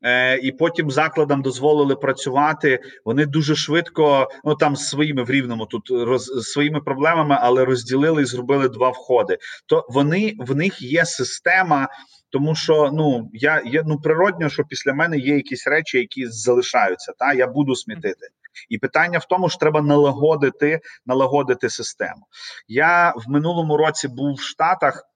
[0.05, 2.81] Е, і потім закладам дозволили працювати.
[3.05, 8.25] Вони дуже швидко, ну там своїми в рівному тут роз своїми проблемами, але розділили і
[8.25, 9.39] зробили два входи.
[9.67, 11.89] То вони в них є система.
[12.31, 17.13] Тому що ну я є ну природньо, що після мене є якісь речі, які залишаються.
[17.19, 18.29] Та я буду смітити,
[18.69, 22.27] і питання в тому, що треба налагодити налагодити систему.
[22.69, 25.14] Я в минулому році був в Штатах.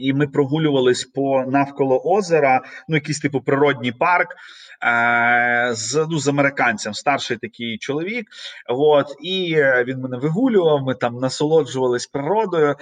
[0.00, 4.28] І ми прогулювались по навколо озера, ну якийсь типу природній парк
[4.84, 8.26] е, з ну, з американцем, старший такий чоловік.
[8.68, 10.82] От і він мене вигулював.
[10.82, 12.76] Ми там насолоджувались природою.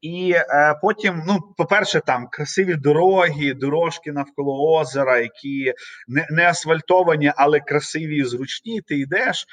[0.00, 5.74] І е, потім, ну, по-перше, там красиві дороги, дорожки навколо озера, які
[6.08, 8.80] не не асфальтовані, але красиві і зручні.
[8.80, 9.46] Ти йдеш,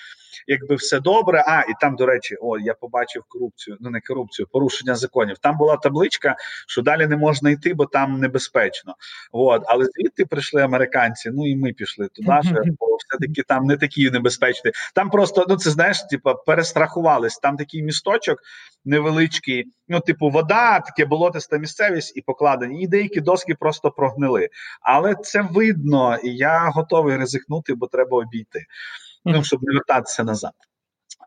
[0.48, 1.44] якби все добре.
[1.48, 5.38] А, і там, до речі, о, я побачив корупцію, ну не корупцію, порушення законів.
[5.38, 6.36] Там була табличка,
[6.68, 8.96] що далі не можна йти, бо там небезпечно.
[9.32, 11.32] От, але звідти прийшли американці.
[11.34, 12.28] Ну і ми пішли туди,
[12.80, 14.72] бо все-таки там не такі небезпечні.
[14.96, 17.38] Там просто ну це знаєш, типу, перестрахувались.
[17.38, 18.40] Там такий місточок
[18.86, 19.66] невеличкий.
[19.88, 22.82] Ну, типу, вода, таке болотиста місцевість і покладені.
[22.82, 24.50] І деякі доски просто прогнили.
[24.82, 28.66] Але це видно, і я готовий ризикнути, бо треба обійти
[29.28, 30.54] ну щоб не вертатися назад.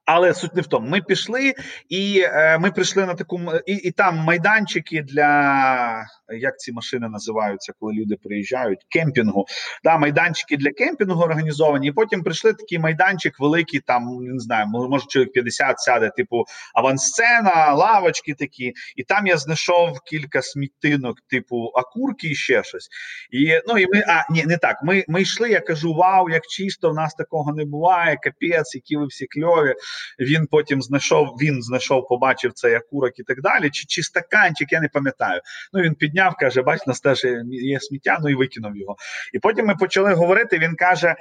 [0.07, 0.89] Але суть не в тому.
[0.89, 1.55] Ми пішли,
[1.89, 7.73] і е, ми прийшли на таку і, і там майданчики для як ці машини називаються,
[7.81, 9.47] коли люди приїжджають, кемпінгу.
[9.85, 11.87] Да, майданчики для кемпінгу організовані.
[11.87, 17.75] І потім прийшли такий майданчик, великий, там не знаю, може чоловік 50 сяде, типу авансцена,
[17.75, 18.73] лавочки такі.
[18.97, 22.89] І там я знайшов кілька смітинок, типу акурки і ще щось.
[23.31, 24.77] І ну і ми, а ні, не так.
[24.83, 25.51] Ми ми йшли.
[25.51, 28.17] Я кажу: Вау, як чисто, в нас такого не буває.
[28.23, 29.75] Капець, які ви всі кльові.
[30.19, 33.71] Він потім знайшов, він знайшов, побачив цей акурок і так далі.
[33.71, 35.41] Чи чи стаканчик, я не пам'ятаю.
[35.73, 38.97] Ну він підняв, каже: Бач, нас теж є сміття, ну і викинув його.
[39.33, 40.59] І потім ми почали говорити.
[40.59, 41.17] Він каже.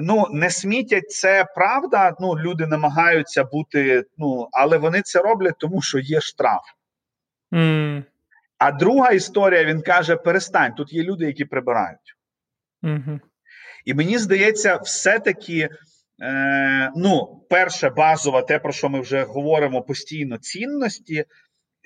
[0.00, 2.16] Ну, не смітять це правда.
[2.20, 6.62] Ну, люди намагаються бути, ну але вони це роблять, тому що є штраф.
[7.52, 8.04] Mm.
[8.58, 12.16] А друга історія він каже: перестань, тут є люди, які прибирають.
[12.82, 13.20] Mm-hmm.
[13.84, 15.68] І мені здається, все-таки
[16.22, 21.24] Е, ну, перше базове, те, про що ми вже говоримо постійно, цінності.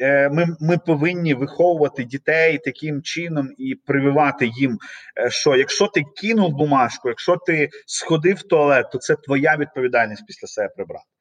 [0.00, 4.78] Е, ми ми повинні виховувати дітей таким чином і прививати їм,
[5.20, 10.26] е, що якщо ти кинув бумажку, якщо ти сходив в туалет, то це твоя відповідальність
[10.26, 11.13] після себе прибрати.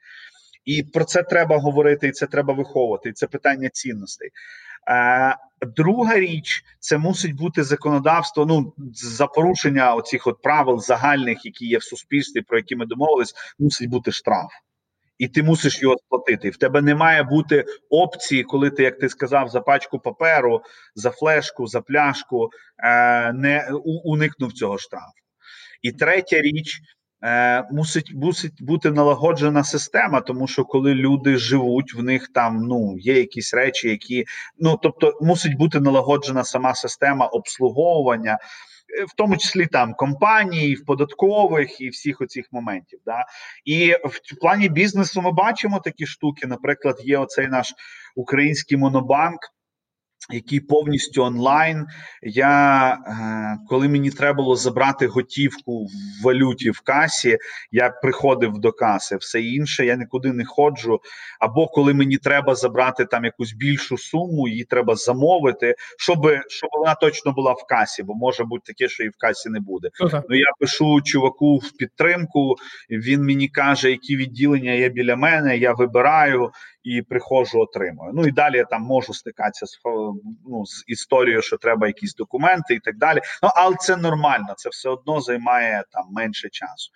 [0.65, 3.09] І про це треба говорити, і це треба виховувати.
[3.09, 4.29] І це питання цінностей.
[5.75, 8.45] Друга річ це мусить бути законодавство.
[8.45, 13.33] Ну за порушення оцих от правил загальних, які є в суспільстві, про які ми домовились,
[13.59, 14.51] мусить бути штраф.
[15.17, 16.49] І ти мусиш його сплатити.
[16.49, 20.61] В тебе не має бути опції, коли ти, як ти сказав, за пачку паперу,
[20.95, 22.49] за флешку, за пляшку
[22.83, 23.69] е, не
[24.03, 25.13] уникнув цього штрафу.
[25.81, 26.81] І третя річ
[27.23, 32.95] Е, мусить мусить бути налагоджена система, тому що коли люди живуть, в них там ну
[32.97, 34.25] є якісь речі, які
[34.59, 38.31] ну тобто мусить бути налагоджена сама система обслуговування.
[38.99, 43.25] Е, в тому числі там компаній, в податкових і всіх оцих моментів, да
[43.65, 46.47] і в плані бізнесу ми бачимо такі штуки.
[46.47, 47.73] Наприклад, є оцей наш
[48.15, 49.39] український монобанк,
[50.29, 51.85] який повністю онлайн.
[52.21, 57.37] Я е, коли мені треба було забрати готівку в валюті в касі,
[57.71, 60.99] я приходив до каси, все інше я нікуди не ходжу.
[61.39, 66.95] Або коли мені треба забрати там якусь більшу суму, її треба замовити, щоб щоб вона
[66.95, 69.89] точно була в касі, бо може бути таке, що і в касі не буде.
[70.01, 70.23] Okay.
[70.29, 72.55] Ну я пишу чуваку в підтримку.
[72.89, 75.57] Він мені каже, які відділення є біля мене.
[75.57, 76.51] Я вибираю
[76.83, 78.11] і приходжу, отримую.
[78.13, 79.79] Ну і далі я там можу стикатися з
[80.47, 83.21] ну, з історією, що треба якісь документи і так далі.
[83.43, 86.91] Ну але це нормально, це все одно займає там менше часу.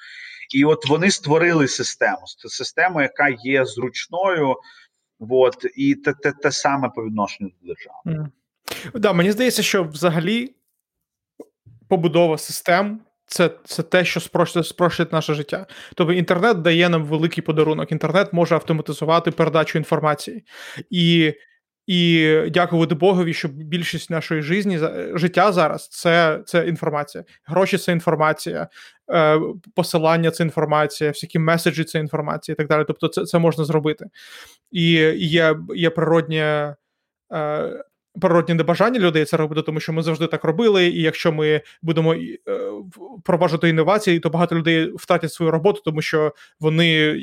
[0.56, 4.56] І от вони створили систему систему, яка є зручною,
[5.20, 8.02] от, і те, те, те саме по відношенню до держави.
[8.06, 9.00] Mm.
[9.00, 10.56] Да, мені здається, що взагалі
[11.90, 15.66] побудова систем це це те, що спрощує, спрощує наше життя.
[15.96, 17.92] Тобто інтернет дає нам великий подарунок.
[17.92, 20.44] Інтернет може автоматизувати передачу інформації.
[20.90, 21.34] І
[21.88, 24.80] і дякувати Богові, що більшість нашої житті,
[25.14, 27.24] життя зараз це це інформація.
[27.46, 28.68] Гроші це інформація,
[29.14, 29.40] е,
[29.76, 32.84] посилання це інформація, всякі меседжі це інформація і так далі.
[32.88, 34.06] Тобто, це це можна зробити.
[34.72, 36.76] І є є природнє.
[38.22, 40.88] Природні небажання людей це робити, тому що ми завжди так робили.
[40.88, 42.38] І якщо ми будемо е,
[43.20, 47.20] впроваджувати інновації, то багато людей втратять свою роботу, тому що вони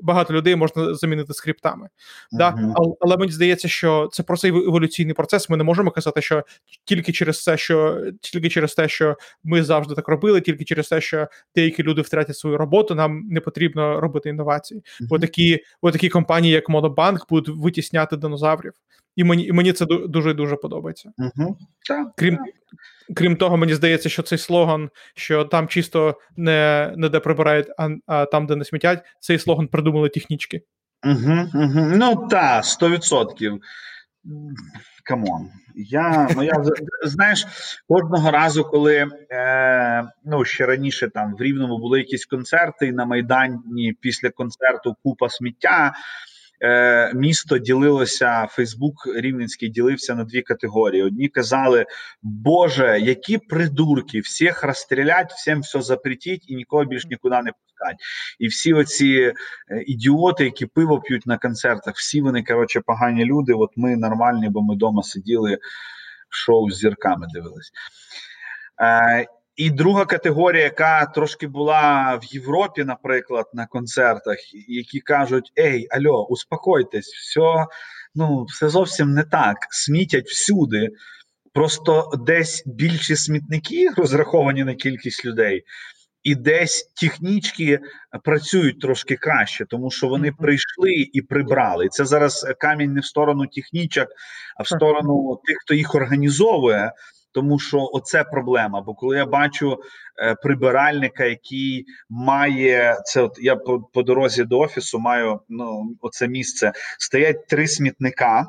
[0.00, 1.84] багато людей можна замінити скриптами.
[1.84, 2.38] Uh-huh.
[2.38, 2.54] Да?
[2.74, 5.50] Але, але мені здається, що це просто еволюційний процес.
[5.50, 6.44] Ми не можемо казати, що
[6.84, 11.00] тільки через це, що тільки через те, що ми завжди так робили, тільки через те,
[11.00, 14.80] що деякі люди втратять свою роботу, нам не потрібно робити інновації.
[14.80, 15.06] Uh-huh.
[15.08, 18.72] Бо такі, бо такі компанії, як Монобанк, будуть витісняти динозаврів.
[19.16, 21.12] І мені і мені це дуже дуже подобається.
[21.18, 21.56] Угу.
[22.16, 22.38] Крім
[23.16, 27.88] крім того, мені здається, що цей слоган, що там чисто не не де прибирають, а,
[28.06, 30.62] а там, де не смітять, цей слоган придумали технічки.
[31.06, 31.92] Угу, угу.
[31.94, 33.58] Ну так, 100%.
[35.04, 35.50] Come on.
[35.74, 36.54] Я ну я
[37.04, 37.46] знаєш,
[37.88, 43.04] кожного разу, коли е, ну ще раніше там в Рівному були якісь концерти, і на
[43.04, 45.92] Майдані після концерту купа сміття.
[46.62, 51.02] Е, місто ділилося, Фейсбук Рівненський ділився на дві категорії.
[51.02, 51.86] Одні казали,
[52.22, 57.96] Боже, які придурки, всіх розстрілять, всім все запретіть і нікого більш нікуди не пускать.
[58.38, 59.32] І всі оці
[59.70, 63.52] е, ідіоти, які пиво п'ють на концертах, всі вони коротше погані люди.
[63.52, 65.58] От ми нормальні, бо ми вдома сиділи,
[66.28, 67.72] шоу з зірками дивились.
[68.82, 69.26] Е,
[69.62, 74.36] і друга категорія, яка трошки була в Європі, наприклад, на концертах,
[74.68, 77.66] які кажуть: Ей, альо, успокойтесь, все
[78.14, 79.56] ну, все зовсім не так.
[79.70, 80.88] Смітять всюди.
[81.52, 85.62] Просто десь більші смітники розраховані на кількість людей,
[86.22, 87.80] і десь технічки
[88.24, 91.86] працюють трошки краще, тому що вони прийшли і прибрали.
[91.86, 94.08] І це зараз камінь не в сторону технічок,
[94.56, 96.92] а в сторону тих, хто їх організовує
[97.32, 98.80] тому що оце проблема.
[98.80, 99.78] Бо коли я бачу
[100.22, 106.28] е, прибиральника, який має це, от я по, по дорозі до офісу маю ну оце
[106.28, 106.72] місце.
[106.98, 108.46] Стоять три смітника.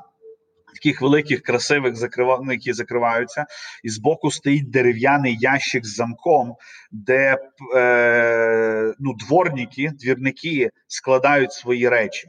[0.74, 2.40] Таких великих, красивих закрива...
[2.44, 3.46] Ну, які закриваються,
[3.84, 6.56] і збоку стоїть дерев'яний ящик з замком,
[6.92, 7.38] де
[7.76, 12.28] е, ну, дворники, двірники складають свої речі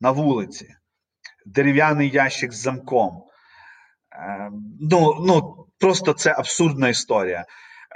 [0.00, 0.74] на вулиці.
[1.46, 3.24] Дерев'яний ящик з замком.
[4.14, 4.50] Е,
[4.80, 7.44] ну, ну просто це абсурдна історія.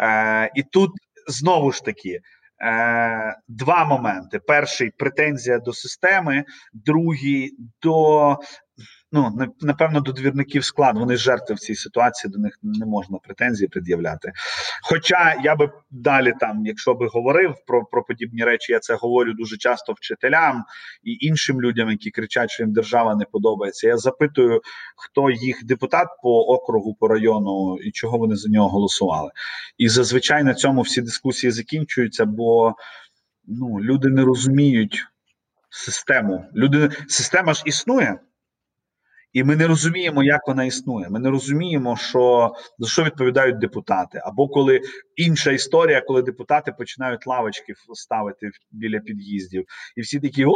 [0.00, 0.90] Е, І тут
[1.28, 2.20] знову ж таки
[2.64, 8.36] е, два моменти: перший претензія до системи, другий до
[9.12, 10.98] ну напевно до двірників склад.
[10.98, 14.32] Вони жертви в цій ситуації, до них не можна претензії пред'являти.
[14.82, 19.32] Хоча я би далі, там, якщо би говорив про про подібні речі, я це говорю
[19.32, 20.64] дуже часто вчителям
[21.02, 23.88] і іншим людям, які кричать, що їм держава не подобається.
[23.88, 24.60] Я запитую,
[24.96, 29.30] хто їх депутат по округу, по району і чого вони за нього голосували.
[29.78, 32.74] І зазвичай на цьому всі дискусії закінчуються, бо
[33.46, 35.04] ну люди не розуміють
[35.70, 36.44] систему.
[36.54, 38.18] Люди система ж існує.
[39.32, 41.08] І ми не розуміємо, як вона існує.
[41.10, 44.20] Ми не розуміємо, що за що відповідають депутати.
[44.24, 44.80] Або коли
[45.16, 49.64] інша історія, коли депутати починають лавочки ставити біля під'їздів,
[49.96, 50.54] і всі такі о,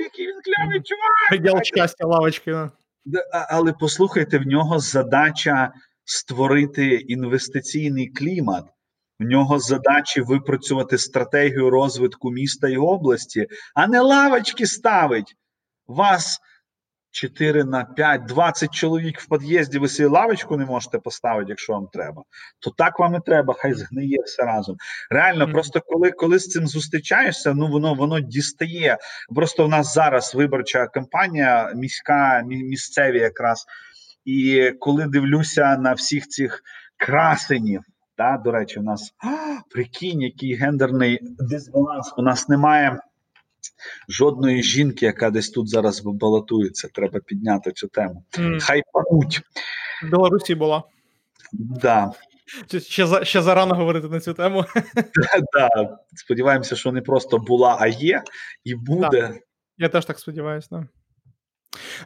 [0.00, 1.28] який він клявий чувак!
[1.28, 2.68] Приділ щастя лавочки.
[3.50, 5.72] Але послухайте, в нього задача
[6.04, 8.64] створити інвестиційний клімат.
[9.20, 15.34] В нього задачі випрацювати стратегію розвитку міста і області, а не лавочки ставить.
[15.86, 16.40] Вас
[17.10, 21.88] 4 на 5, 20 чоловік в під'їзді, ви собі лавочку не можете поставити, якщо вам
[21.92, 22.22] треба,
[22.58, 24.76] то так вам і треба, хай згниє все разом.
[25.10, 25.52] Реально, mm-hmm.
[25.52, 28.98] просто коли коли з цим зустрічаєшся, ну воно воно дістає.
[29.34, 33.66] Просто в нас зараз виборча кампанія, міська, місцеві якраз.
[34.24, 36.62] І коли дивлюся на всіх цих
[36.96, 37.82] красенів,
[38.18, 39.28] да, до речі, у нас а,
[39.70, 42.98] прикинь, який гендерний дисбаланс, у нас немає.
[44.08, 48.24] Жодної жінки, яка десь тут зараз балотується, треба підняти цю тему.
[48.32, 48.60] Mm.
[48.60, 49.40] Хай пануть.
[50.02, 50.82] В Білорусі була.
[51.52, 52.12] Да.
[52.78, 54.64] Ще за ще зарано говорити на цю тему.
[55.52, 58.22] Да, Сподіваємося, що не просто була, а є,
[58.64, 59.08] і буде.
[59.10, 59.34] Да.
[59.78, 60.68] Я теж так сподіваюся.
[60.70, 60.88] Да.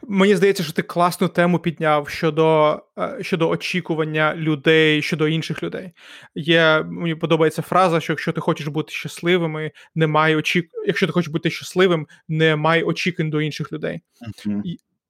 [0.08, 5.92] Мені здається, що ти класну тему підняв щодо е, щодо очікування людей щодо інших людей.
[6.34, 10.70] Є мені подобається фраза, що якщо ти хочеш бути щасливими, немає очік...
[10.86, 14.00] Якщо ти хочеш бути щасливим, немає очікувань до інших людей.
[14.46, 14.62] Uh-huh.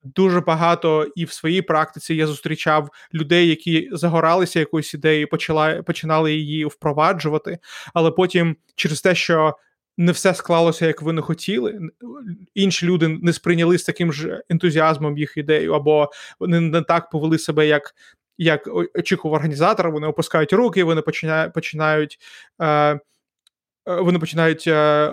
[0.04, 6.34] Дуже багато і в своїй практиці я зустрічав людей, які загоралися якоюсь ідеєю, почала починали
[6.34, 7.58] її впроваджувати,
[7.94, 9.56] але потім через те, що
[9.98, 11.80] не все склалося, як вони хотіли.
[12.54, 17.38] Інші люди не сприйняли з таким ж ентузіазмом їх ідею, або вони не так повели
[17.38, 17.94] себе, як
[18.38, 19.90] як очікував організатор.
[19.90, 22.18] Вони опускають руки, вони починають починають.
[22.60, 23.00] Е, е
[23.86, 25.12] вони починають е,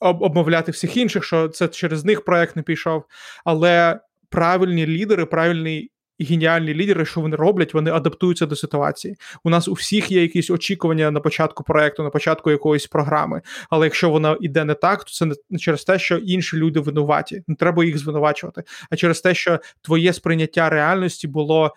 [0.00, 3.04] обмовляти всіх інших, що це через них проект не пішов.
[3.44, 9.16] Але правильні лідери, правильний і геніальні лідери, що вони роблять, вони адаптуються до ситуації.
[9.44, 13.42] У нас у всіх є якісь очікування на початку проекту, на початку якоїсь програми.
[13.70, 17.42] Але якщо вона йде не так, то це не через те, що інші люди винуваті.
[17.46, 21.74] Не треба їх звинувачувати, а через те, що твоє сприйняття реальності було.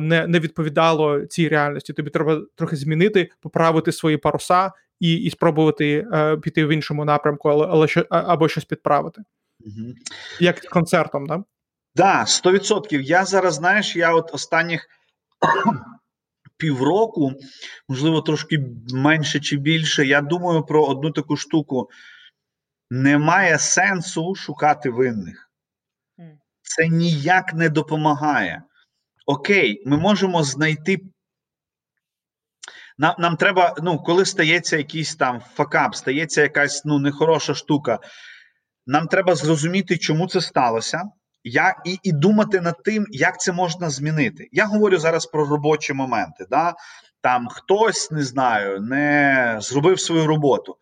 [0.00, 1.92] Не не відповідало цій реальності.
[1.92, 7.48] Тобі треба трохи змінити, поправити свої паруса і і спробувати е, піти в іншому напрямку,
[7.48, 9.22] але але що або щось підправити,
[9.60, 9.94] угу.
[10.40, 11.44] як концертом, да?
[11.96, 13.02] Да, сто відсотків.
[13.02, 14.86] Я зараз, знаєш, я от останніх
[16.56, 17.32] півроку,
[17.88, 18.58] можливо, трошки
[18.94, 20.06] менше чи більше.
[20.06, 21.88] Я думаю про одну таку штуку.
[22.90, 25.50] Немає сенсу шукати винних.
[26.62, 28.62] Це ніяк не допомагає.
[29.26, 30.98] Окей, ми можемо знайти.
[32.98, 37.98] Нам нам треба, ну, коли стається якийсь там факап, стається якась ну, нехороша штука.
[38.86, 41.02] нам треба зрозуміти, чому це сталося.
[41.48, 44.48] Я і і думати над тим, як це можна змінити.
[44.52, 46.46] Я говорю зараз про робочі моменти.
[46.50, 46.74] Да?
[47.20, 50.76] Там хтось не знаю, не зробив свою роботу.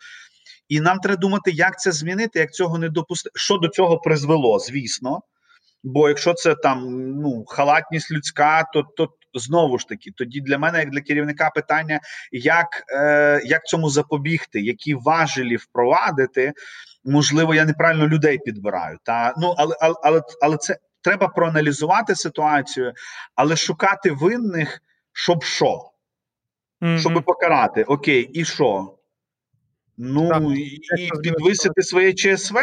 [0.69, 3.33] І нам треба думати, як це змінити, як цього не допустити.
[3.35, 5.23] Що до цього призвело, звісно.
[5.83, 6.89] Бо якщо це там
[7.21, 12.01] ну халатність людська, то то знову ж таки, тоді для мене, як для керівника, питання,
[12.33, 16.53] як е, як цьому запобігти, які важелі впровадити.
[17.05, 18.98] Можливо, я неправильно людей підбираю.
[19.02, 22.92] Та ну але але, але, але це треба проаналізувати ситуацію,
[23.34, 24.82] але шукати винних,
[25.12, 25.90] щоб що?
[26.80, 26.98] Mm-hmm.
[26.98, 27.82] Щоб покарати.
[27.82, 28.94] Окей, і що?
[29.96, 30.42] Ну так,
[30.98, 32.57] і підвисити своє ЧСВ,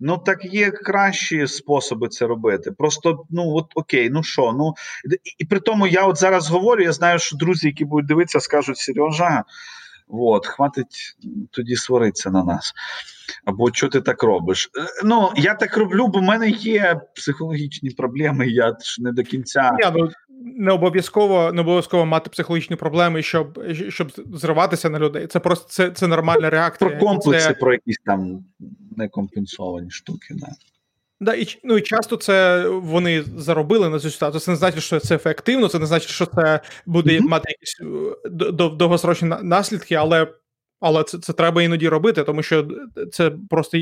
[0.00, 2.72] ну так є кращі способи це робити.
[2.72, 4.74] Просто ну от окей, ну що, ну
[5.24, 6.82] і, і при тому я от зараз говорю.
[6.82, 9.44] Я знаю, що друзі, які будуть дивитися, скажуть Сережа,
[10.08, 11.16] от, хватить
[11.50, 12.72] тоді сваритися на нас.
[13.44, 14.70] Або що ти так робиш?
[14.78, 18.48] Е, ну я так роблю, бо в мене є психологічні проблеми.
[18.48, 19.76] Я ж не до кінця.
[19.80, 20.10] Я, ну,
[20.44, 25.26] не обов'язково не обов'язково мати психологічні проблеми, щоб щоб зриватися на людей.
[25.26, 26.90] Це просто це це нормальна реакція.
[26.90, 27.54] Про комплекси, це...
[27.54, 28.44] про якісь там
[28.96, 30.34] некомпенсовані штуки.
[30.34, 30.48] Да.
[31.20, 34.40] Да, і ну і часто це вони заробили на цю ситуацію.
[34.40, 37.28] Це не значить, що це ефективно, це не значить, що це буде mm-hmm.
[37.28, 40.26] мати якісь е, довгосрочні наслідки, але
[40.80, 42.68] але це це треба іноді робити, тому що
[43.12, 43.78] це просто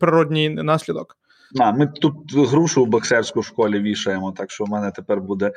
[0.00, 1.16] природній наслідок.
[1.60, 5.52] А, Ми тут грушу в боксерську школі вішаємо, так що в мене тепер буде.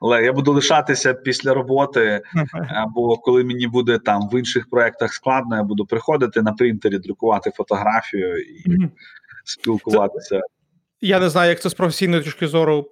[0.00, 2.22] Але я буду лишатися після роботи,
[2.68, 7.50] або коли мені буде там в інших проєктах складно, я буду приходити на принтері, друкувати
[7.50, 8.90] фотографію і
[9.44, 10.40] спілкуватися.
[11.06, 12.90] Я не знаю, як це з професійної точки зору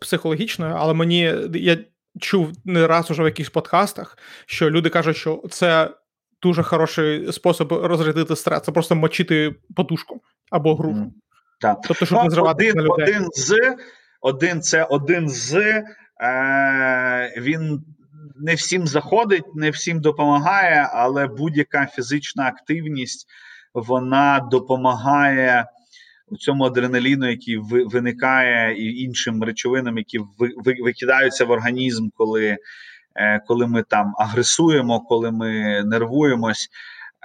[0.00, 1.78] психологічної, але мені я
[2.20, 5.90] чув не раз уже в якихось подкастах, що люди кажуть, що це
[6.42, 8.62] дуже хороший спосіб розрядити стрес.
[8.62, 11.00] Це просто мочити подушку або грушу.
[11.00, 11.10] Mm.
[11.60, 11.78] Так.
[11.88, 13.16] Тобто, щоб не зривати один, на людей.
[13.16, 13.76] один з
[14.20, 17.84] один це один з е, він
[18.36, 23.26] не всім заходить, не всім допомагає, але будь-яка фізична активність
[23.74, 25.66] вона допомагає
[26.28, 30.20] у цьому адреналіну, який виникає, і іншим речовинам, які
[30.82, 32.56] викидаються в організм, коли,
[33.14, 36.68] е, коли ми там агресуємо, коли ми нервуємось.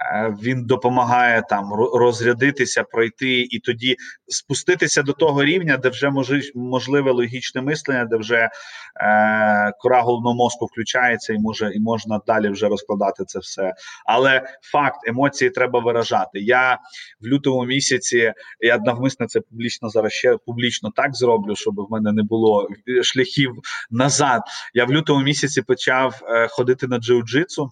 [0.02, 3.96] Е, він допомагає там розрядитися, пройти і тоді
[4.28, 6.10] спуститися до того рівня, де вже
[6.54, 12.48] можливе логічне мислення, де вже е, кора головного мозку включається, і може і можна далі
[12.48, 13.74] вже розкладати це все.
[14.06, 14.42] Але
[14.72, 16.40] факт емоції треба виражати.
[16.40, 16.78] Я
[17.20, 22.12] в лютому місяці я навмисно це публічно зараз ще публічно так зроблю, щоб в мене
[22.12, 22.68] не було
[23.02, 23.52] шляхів
[23.90, 24.42] назад.
[24.74, 27.68] Я в лютому місяці почав е, ходити на джиу-джитсу.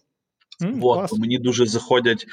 [0.61, 2.27] Mm, От, мені дуже заходять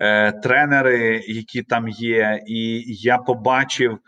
[0.00, 3.98] е, тренери, які там є, і я побачив.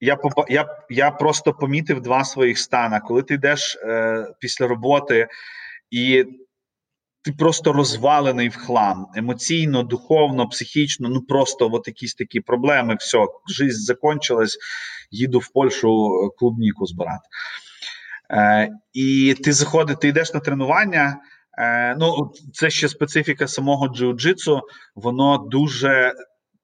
[0.00, 0.18] Я
[0.48, 3.00] я, я просто помітив два своїх стана.
[3.00, 5.28] Коли ти йдеш е, після роботи,
[5.90, 6.24] і
[7.22, 11.08] ти просто розвалений в хлам емоційно, духовно, психічно.
[11.08, 12.96] Ну просто от якісь такі проблеми.
[13.00, 14.58] Все, життя закончилась,
[15.10, 17.28] їду в Польщу е, клубніку збирати.
[18.30, 21.16] Е, І ти заходиш, ти йдеш на тренування.
[21.60, 24.60] Е, Ну, це ще специфіка самого джиу-джитсу,
[24.94, 26.12] воно дуже.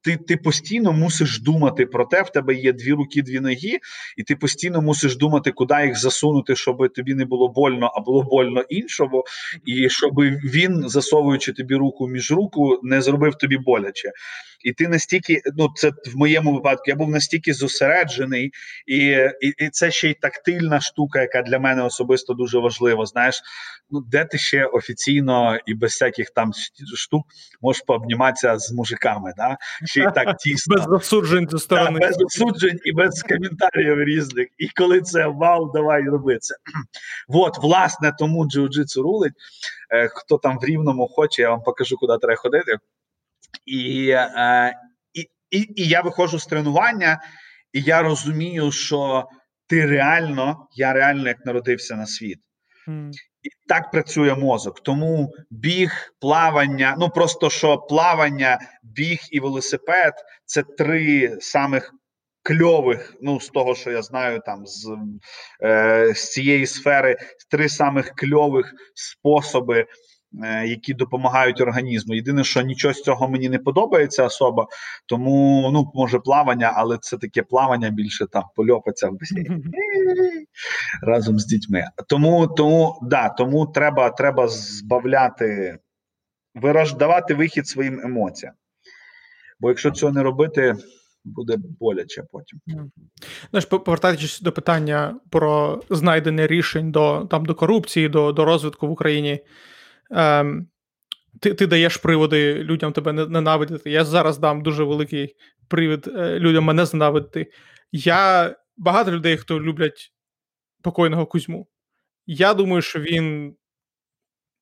[0.07, 3.79] Ти ти постійно мусиш думати про те, в тебе є дві руки, дві ноги,
[4.17, 8.23] і ти постійно мусиш думати, куди їх засунути, щоб тобі не було больно, а було
[8.23, 9.25] больно іншого,
[9.65, 14.13] і щоб він, засовуючи тобі руку між руку, не зробив тобі боляче
[14.67, 18.51] і ти настільки, ну це в моєму випадку, я був настільки зосереджений,
[18.87, 18.97] і
[19.41, 23.07] і, і це ще й тактильна штука, яка для мене особисто дуже важлива.
[23.07, 23.43] Знаєш,
[23.91, 26.53] ну де ти ще офіційно і без всяких там
[26.97, 27.27] штук
[27.61, 29.57] можеш пообніматися з мужиками, да?
[30.01, 30.77] Й так тісно.
[30.77, 32.01] Без засуджень зі сторони.
[32.01, 34.49] без засуджень і без коментарів різних.
[34.59, 36.55] І коли це вау, давай роби це.
[37.29, 39.33] От, власне, тому джиу-джитсу рулить.
[39.91, 42.77] Е, хто там в рівному хоче, я вам покажу, куди треба ходити.
[43.67, 44.75] І, е,
[45.15, 45.21] і,
[45.51, 47.21] і, і я виходжу з тренування,
[47.73, 49.25] і я розумію, що
[49.67, 52.39] ти реально, я реально як народився на світ.
[52.89, 53.11] Mm.
[53.47, 54.81] І так працює мозок.
[54.81, 61.95] Тому біг, плавання, ну просто що плавання, біг і велосипед це три самих
[62.43, 64.97] кльових, ну з того, що я знаю, там з
[65.63, 67.17] е, з цієї сфери,
[67.51, 69.87] три самих кльових способи
[70.67, 72.15] які допомагають організму.
[72.15, 74.67] Єдине, що нічого з цього мені не подобається особа,
[75.07, 79.51] тому ну може плавання, але це таке плавання більше там польопаться в басейні
[81.03, 81.85] разом з дітьми.
[82.09, 85.79] Тому тому да, тому треба треба збавляти,
[86.55, 88.55] вираж, давати вихід своїм емоціям.
[89.61, 90.77] Бо якщо цього не робити,
[91.25, 92.61] буде боляче потім.
[93.51, 98.91] Знаєш, повертаючись до питання про знайдення рішень до там до корупції, до до розвитку в
[98.91, 99.41] Україні.
[100.11, 100.69] Ем,
[101.41, 103.91] Ти ти даєш приводи людям тебе ненавидити.
[103.91, 105.37] Я зараз дам дуже великий
[105.69, 107.53] привід е, людям мене зненавидити.
[107.93, 110.13] Я багато людей, хто люблять
[110.83, 111.67] покойного Кузьму.
[112.27, 113.57] Я думаю, що він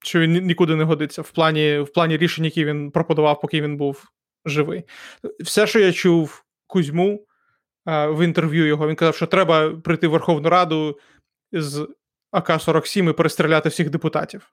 [0.04, 3.76] що він нікуди не годиться в плані в плані рішень, які він пропонував, поки він
[3.76, 4.04] був
[4.44, 4.84] живий.
[5.40, 7.26] Все, що я чув Кузьму
[7.84, 10.98] а, в інтерв'ю його, він казав, що треба прийти в Верховну Раду
[11.52, 11.88] з
[12.32, 14.52] АК-47 і перестріляти всіх депутатів.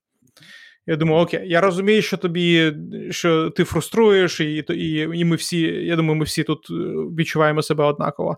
[0.87, 2.73] Я думаю, окей, я розумію, що тобі
[3.09, 6.73] що ти фруструєш, і і, і ми всі, я думаю, ми всі тут е,
[7.17, 8.37] відчуваємо себе однаково.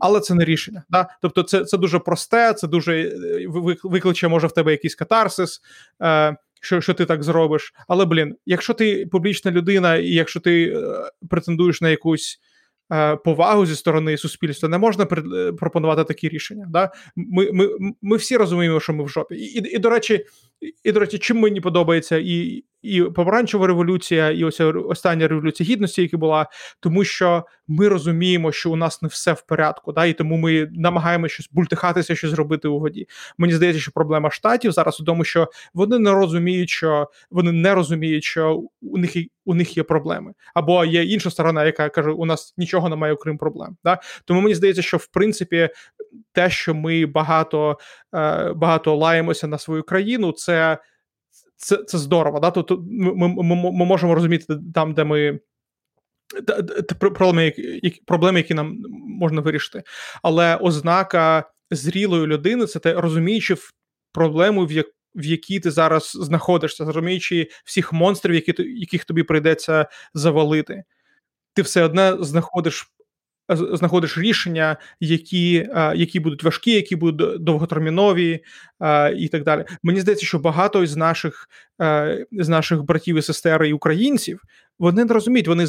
[0.00, 0.84] Але це не рішення.
[0.90, 1.08] Да?
[1.22, 3.10] Тобто, це це дуже просте, це дуже е,
[3.84, 5.60] викличе, може, в тебе якийсь катарсис.
[6.02, 7.74] Е, що що ти так зробиш.
[7.88, 12.40] Але, блін, якщо ти публічна людина, і якщо ти е, претендуєш на якусь
[13.24, 16.66] повагу зі сторони суспільства, не можна е, пропонувати такі рішення.
[16.70, 16.90] Да?
[17.16, 17.68] Ми ми,
[18.02, 19.34] ми всі розуміємо, що ми в жопі.
[19.34, 20.26] І, і, і до речі,
[20.84, 26.02] і, до речі, чим мені подобається і і помаранчева революція, і ось остання революція гідності,
[26.02, 26.46] яка була,
[26.80, 30.68] тому що ми розуміємо, що у нас не все в порядку, да, і тому ми
[30.72, 33.06] намагаємося щось бультихатися, щось зробити у воді.
[33.38, 37.74] Мені здається, що проблема штатів зараз у тому, що вони не розуміють, що вони не
[37.74, 39.16] розуміють, що у них
[39.46, 43.38] у них є проблеми, або є інша сторона, яка каже: у нас нічого немає, окрім
[43.38, 43.76] проблем.
[43.84, 44.00] Да?
[44.24, 45.68] Тому мені здається, що в принципі
[46.32, 47.78] те, що ми багато
[48.14, 50.78] е, багато лаємося на свою країну, це
[51.56, 52.40] це це здорово.
[52.40, 52.50] Да?
[52.50, 55.40] Тобто ми, ми, ми можемо розуміти там, де ми.
[56.98, 57.52] Проблеми,
[57.82, 58.76] які проблеми, які нам
[59.20, 59.82] можна вирішити.
[60.22, 63.56] Але ознака зрілої людини це те розуміючи
[64.12, 69.86] проблему, в як, в якій ти зараз знаходишся, розуміючи всіх монстрів, які, яких тобі прийдеться
[70.14, 70.84] завалити.
[71.54, 72.94] Ти все одне знаходиш
[73.48, 78.40] знаходиш рішення, які які будуть важкі, які будуть довготермінові
[79.16, 79.64] і так далі.
[79.82, 81.48] Мені здається, що багато з наших
[82.32, 84.42] з наших братів і сестер і українців
[84.78, 85.48] вони не розуміють.
[85.48, 85.66] Вони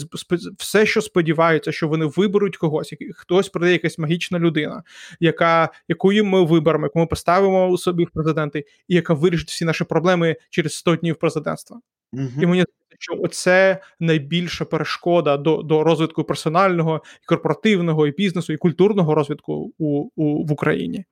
[0.58, 4.84] все, що сподіваються, що вони виберуть когось, хтось прийде якась магічна людина,
[5.20, 9.66] яка якою ми виберемо, яку ми поставимо у собі в президенти, і яка вирішить всі
[9.66, 11.80] наші проблеми через 100 днів президентства.
[12.14, 12.30] Угу.
[12.42, 12.66] І мені
[13.06, 19.74] що оце найбільша перешкода до до розвитку персонального, і корпоративного, і бізнесу, і культурного розвитку
[19.78, 21.06] у, у в Україні.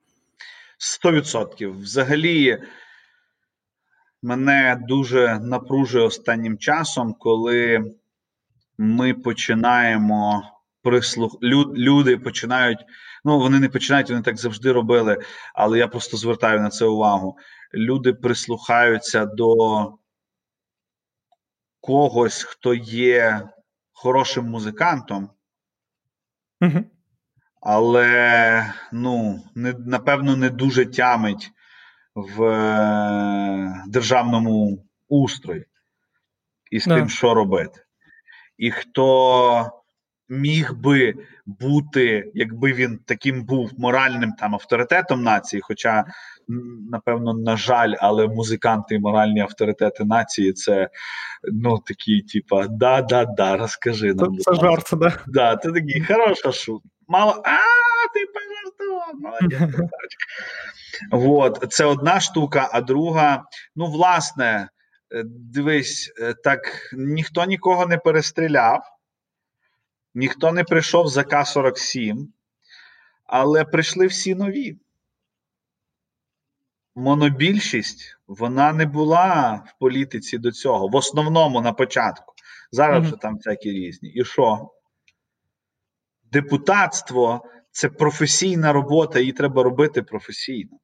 [0.77, 1.79] Сто відсотків.
[1.79, 2.63] Взагалі,
[4.21, 7.83] мене дуже напружує останнім часом, коли
[8.77, 10.43] ми починаємо
[10.83, 11.37] прислух.
[11.43, 12.79] Люд, люди починають.
[13.25, 15.17] Ну, вони не починають, вони так завжди робили,
[15.53, 17.37] але я просто звертаю на це увагу.
[17.73, 19.57] Люди прислухаються до
[21.83, 23.49] когось, хто є
[23.91, 25.29] хорошим музикантом,
[26.61, 26.83] угу.
[27.61, 31.51] але ну, не, напевно, не дуже тямить
[32.15, 35.65] в е, державному устрої
[36.71, 36.95] і з да.
[36.95, 37.81] тим, що робити.
[38.57, 39.82] І хто
[40.29, 41.13] міг би
[41.45, 46.05] бути, якби він таким був моральним там авторитетом нації, хоча
[46.91, 50.89] напевно, на жаль, але музиканти і моральні авторитети нації це
[51.43, 54.37] ну такі, типа, да-да-да, розкажи нам.
[54.37, 55.13] Це жарт, да?
[55.27, 56.83] Да, Це такий хороша шут.
[57.07, 57.57] Мало, а,
[58.13, 59.79] ти пожартував, молодець.
[61.11, 63.43] Вот, це одна штука, а друга,
[63.75, 64.69] ну, власне,
[65.15, 66.59] е, дивись, е, так
[66.93, 68.81] ніхто нікого не перестріляв,
[70.13, 72.27] ніхто не прийшов за К-47,
[73.25, 74.77] але прийшли всі нові
[76.95, 80.87] монобільшість вона не була в політиці до цього.
[80.87, 82.33] В основному на початку.
[82.71, 84.09] Зараз вже там всякі різні.
[84.09, 84.69] І що?
[86.31, 90.77] Депутатство це професійна робота, її треба робити професійно.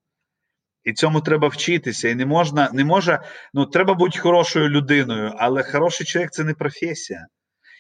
[0.83, 2.09] І цьому треба вчитися.
[2.09, 3.23] І не можна, не може,
[3.53, 7.27] ну треба бути хорошою людиною, але хороший чоловік це не професія.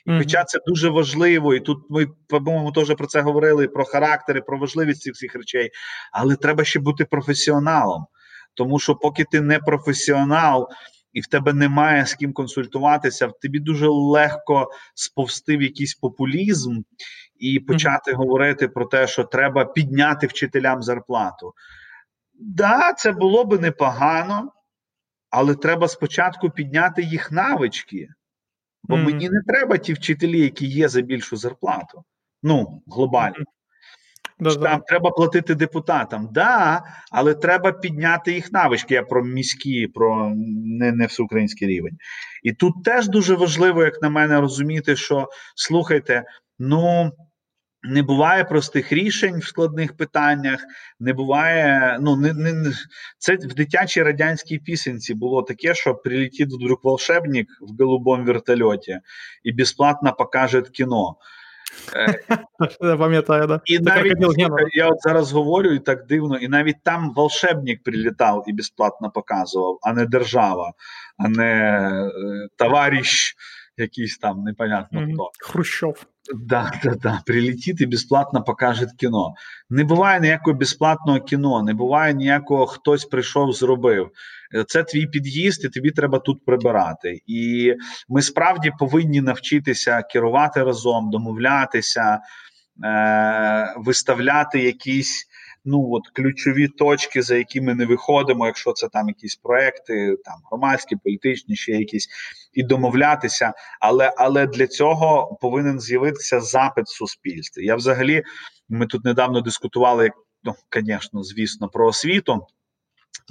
[0.05, 4.41] І хоча це дуже важливо, і тут ми, по-моєму, теж про це говорили: про характери,
[4.41, 5.69] про важливість цих всіх речей,
[6.11, 8.05] але треба ще бути професіоналом.
[8.53, 10.69] Тому що, поки ти не професіонал
[11.13, 16.81] і в тебе немає з ким консультуватися, тобі дуже легко сповсти в якийсь популізм
[17.39, 18.15] і почати mm-hmm.
[18.15, 21.53] говорити про те, що треба підняти вчителям зарплату.
[22.33, 24.51] Да, це було би непогано,
[25.29, 28.07] але треба спочатку підняти їх навички.
[28.83, 29.03] Бо mm-hmm.
[29.03, 32.03] мені не треба ті вчителі, які є за більшу зарплату.
[32.43, 33.45] Ну, глобально.
[34.39, 38.93] Да, Там треба платити депутатам, да, але треба підняти їх навички.
[38.93, 40.33] Я про міські, про
[40.65, 41.97] не не всеукраїнський рівень.
[42.43, 46.23] І тут теж дуже важливо, як на мене, розуміти, що слухайте,
[46.59, 47.11] ну
[47.83, 50.59] Не буває простих рішень в складних питаннях,
[50.99, 51.97] не буває.
[52.01, 52.73] Ну не не
[53.17, 58.99] це в дитячій радянській пісенці було таке, що прилетить вдруг волшебник в голубому вертольоті
[59.43, 61.15] і безплатно покаже кіно.
[62.81, 63.61] Я пам'ятаю, да.
[63.65, 64.17] І навіть
[64.73, 69.79] я от зараз говорю, і так дивно, і навіть там волшебник прилітав і безплатно показував,
[69.81, 70.73] а не держава,
[71.17, 73.35] а не е, товариш
[73.77, 75.31] якийсь там непонятно хто.
[75.39, 76.05] Хрущов.
[76.35, 77.21] Да, да, да.
[77.25, 79.33] Прилетить і безплатно покаже кіно.
[79.69, 84.09] Не буває ніякого безплатного кіно, не буває ніякого хтось прийшов, зробив.
[84.67, 87.21] Це твій під'їзд, і тобі треба тут прибирати.
[87.27, 87.73] І
[88.09, 92.19] ми справді повинні навчитися керувати разом, домовлятися,
[92.83, 95.28] е- виставляти якісь
[95.69, 100.35] ну от ключові точки, за які ми не виходимо, якщо це там якісь проекти, там
[100.51, 102.09] громадські, політичні, ще якісь,
[102.53, 103.53] і домовлятися.
[103.79, 107.65] Але але для цього повинен з'явитися запит в суспільстві.
[107.65, 108.23] Я взагалі
[108.69, 110.09] ми тут недавно дискутували,
[110.43, 112.47] ну, звісно, звісно, про освіту.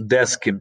[0.01, 0.55] Дески,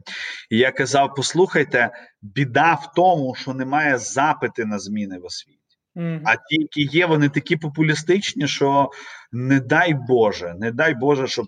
[0.50, 1.90] і я казав: послухайте,
[2.22, 5.58] біда в тому, що немає запити на зміни в освіті.
[5.96, 6.20] Mm.
[6.24, 8.90] А ті, які є, вони такі популістичні, що
[9.32, 11.46] не дай Боже, не дай Боже, щоб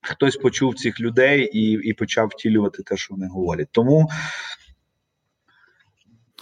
[0.00, 3.68] хтось почув цих людей і і почав втілювати те, що вони говорять.
[3.72, 4.08] Тому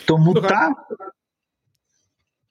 [0.06, 0.72] тому так.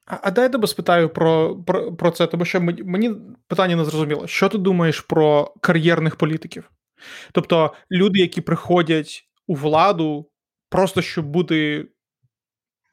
[0.06, 3.16] А, а дай я тебе спитаю про про, про це, тому що мені
[3.48, 4.28] питання не зрозуміло.
[4.28, 6.72] Що ти думаєш про кар'єрних політиків?
[7.32, 10.30] Тобто люди, які приходять у владу,
[10.70, 11.88] просто щоб бути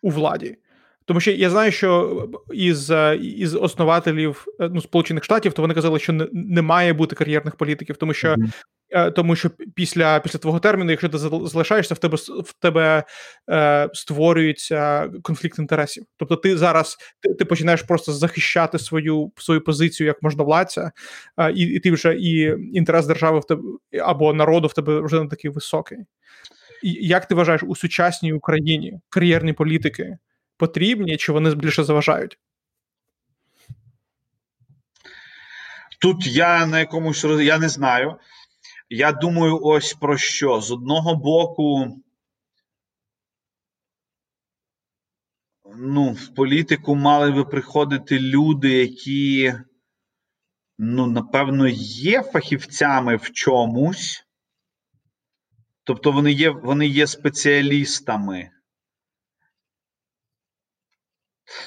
[0.03, 0.59] у владі.
[1.05, 5.75] Тому що я знаю, що із е, із основателів е, ну, Сполучених Штатів то вони
[5.75, 9.13] казали, що не, не має бути кар'єрних політиків, тому що mm-hmm.
[9.13, 13.05] тому що після після твого терміну, якщо ти залишаєшся, в тебе в тебе
[13.51, 16.05] е, створюється конфлікт інтересів.
[16.17, 20.93] Тобто, ти зараз ти, ти починаєш просто захищати свою свою позицію як можновладця,
[21.39, 23.63] е, і і ти вже і інтерес держави в тебе
[24.05, 25.99] або народу в тебе вже не такий високий.
[26.83, 30.19] І Як ти вважаєш у сучасній Україні кар'єрні політики?
[30.63, 32.39] Потрібні, чи вони більше заважають?
[36.01, 38.19] Тут я на якомусь я не знаю.
[38.89, 40.61] Я думаю, ось про що.
[40.61, 41.97] З одного боку,
[45.77, 49.55] ну, в політику мали би приходити люди, які,
[50.79, 54.25] ну, напевно, є фахівцями в чомусь.
[55.85, 58.51] Тобто вони є, вони є спеціалістами.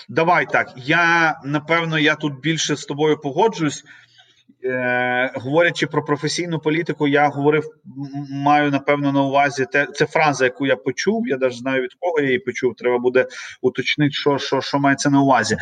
[0.09, 0.73] Давай так.
[0.76, 3.84] Я напевно я тут більше з тобою погоджуюсь.
[4.63, 7.63] Е, Говорячи про професійну політику, я говорив,
[8.32, 9.88] маю напевно на увазі те.
[9.93, 11.28] Це фраза, яку я почув.
[11.28, 12.76] Я навіть знаю від кого я її почув.
[12.76, 13.28] Треба буде
[13.61, 15.57] уточнити, що що, що мається на увазі.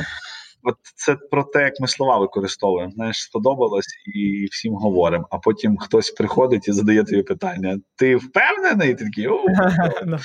[0.63, 2.91] От це про те, як ми слова використовуємо.
[2.91, 5.27] Знаєш, сподобалось і всім говоримо.
[5.31, 8.95] А потім хтось приходить і задає тобі питання: Ти впевнений?
[8.95, 9.27] Ти такий,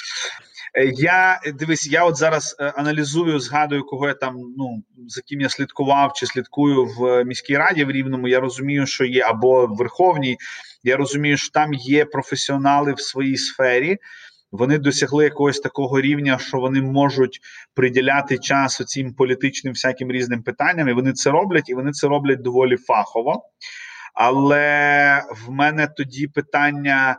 [0.95, 5.49] я дивись, я от зараз е, аналізую, згадую, кого я там ну за ким я
[5.49, 8.29] слідкував чи слідкую в міській раді в Рівному.
[8.29, 10.37] Я розумію, що є або в Верховній.
[10.85, 13.99] Я розумію, що там є професіонали в своїй сфері.
[14.53, 17.41] Вони досягли якогось такого рівня, що вони можуть
[17.75, 20.89] приділяти час цим політичним всяким різним питанням.
[20.89, 23.43] і Вони це роблять, і вони це роблять доволі фахово.
[24.15, 27.17] Але в мене тоді питання.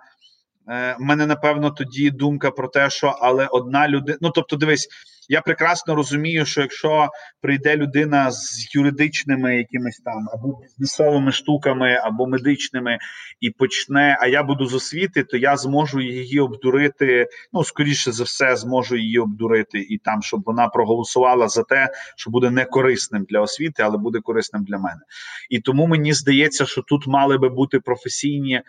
[0.69, 4.17] Е, мене напевно тоді думка про те, що але одна людина.
[4.21, 4.87] Ну тобто, дивись,
[5.31, 7.09] я прекрасно розумію, що якщо
[7.41, 12.97] прийде людина з юридичними якимись там або бізнесовими штуками, або медичними,
[13.39, 17.27] і почне, а я буду з освіти, то я зможу її обдурити.
[17.53, 22.31] Ну скоріше за все, зможу її обдурити і там, щоб вона проголосувала за те, що
[22.31, 25.01] буде не корисним для освіти, але буде корисним для мене.
[25.49, 28.61] І тому мені здається, що тут мали би бути професійні.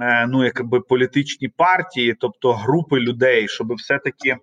[0.00, 4.36] Е, ну якби політичні партії, тобто групи людей, щоб все-таки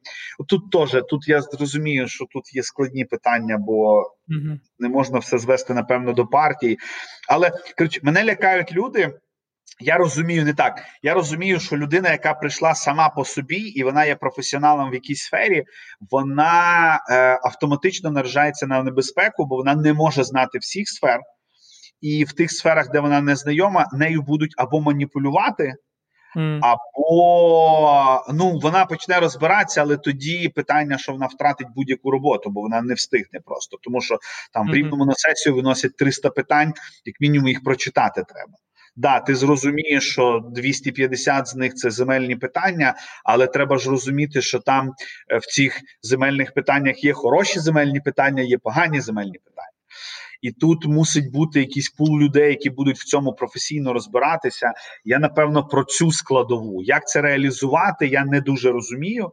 [0.48, 3.98] тут теж тут я зрозумію, що тут є складні питання, бо
[4.28, 4.60] угу.
[4.80, 6.78] не можна все звести напевно до партії.
[7.30, 9.14] Але коротше, мене лякають люди.
[9.80, 10.82] Я розумію не так.
[11.04, 15.24] Я розумію, що людина, яка прийшла сама по собі, і вона є професіоналом в якійсь
[15.24, 15.64] сфері,
[16.12, 21.20] вона е, автоматично наражається на небезпеку, бо вона не може знати всіх сфер
[22.02, 25.74] і в тих сферах, де вона не знайома, нею будуть або маніпулювати,
[26.36, 26.60] mm.
[26.62, 32.82] або ну вона почне розбиратися, але тоді питання, що вона втратить будь-яку роботу, бо вона
[32.82, 34.18] не встигне просто, тому що
[34.54, 34.72] там mm-hmm.
[34.72, 36.74] в рівному на сесію виносять 300 питань,
[37.06, 38.54] як мінімум їх прочитати треба.
[38.98, 44.60] Да, ти зрозумієш, що 250 з них це земельні питання, але треба ж розуміти, що
[44.60, 44.94] там
[45.32, 49.55] е, в цих земельних питаннях є хороші земельні питання, є погані земельні питання.
[50.46, 54.74] І тут мусить бути якийсь пул людей, які будуть в цьому професійно розбиратися.
[55.06, 56.84] Я напевно про цю складову.
[56.84, 59.32] Як це реалізувати, я не дуже розумію.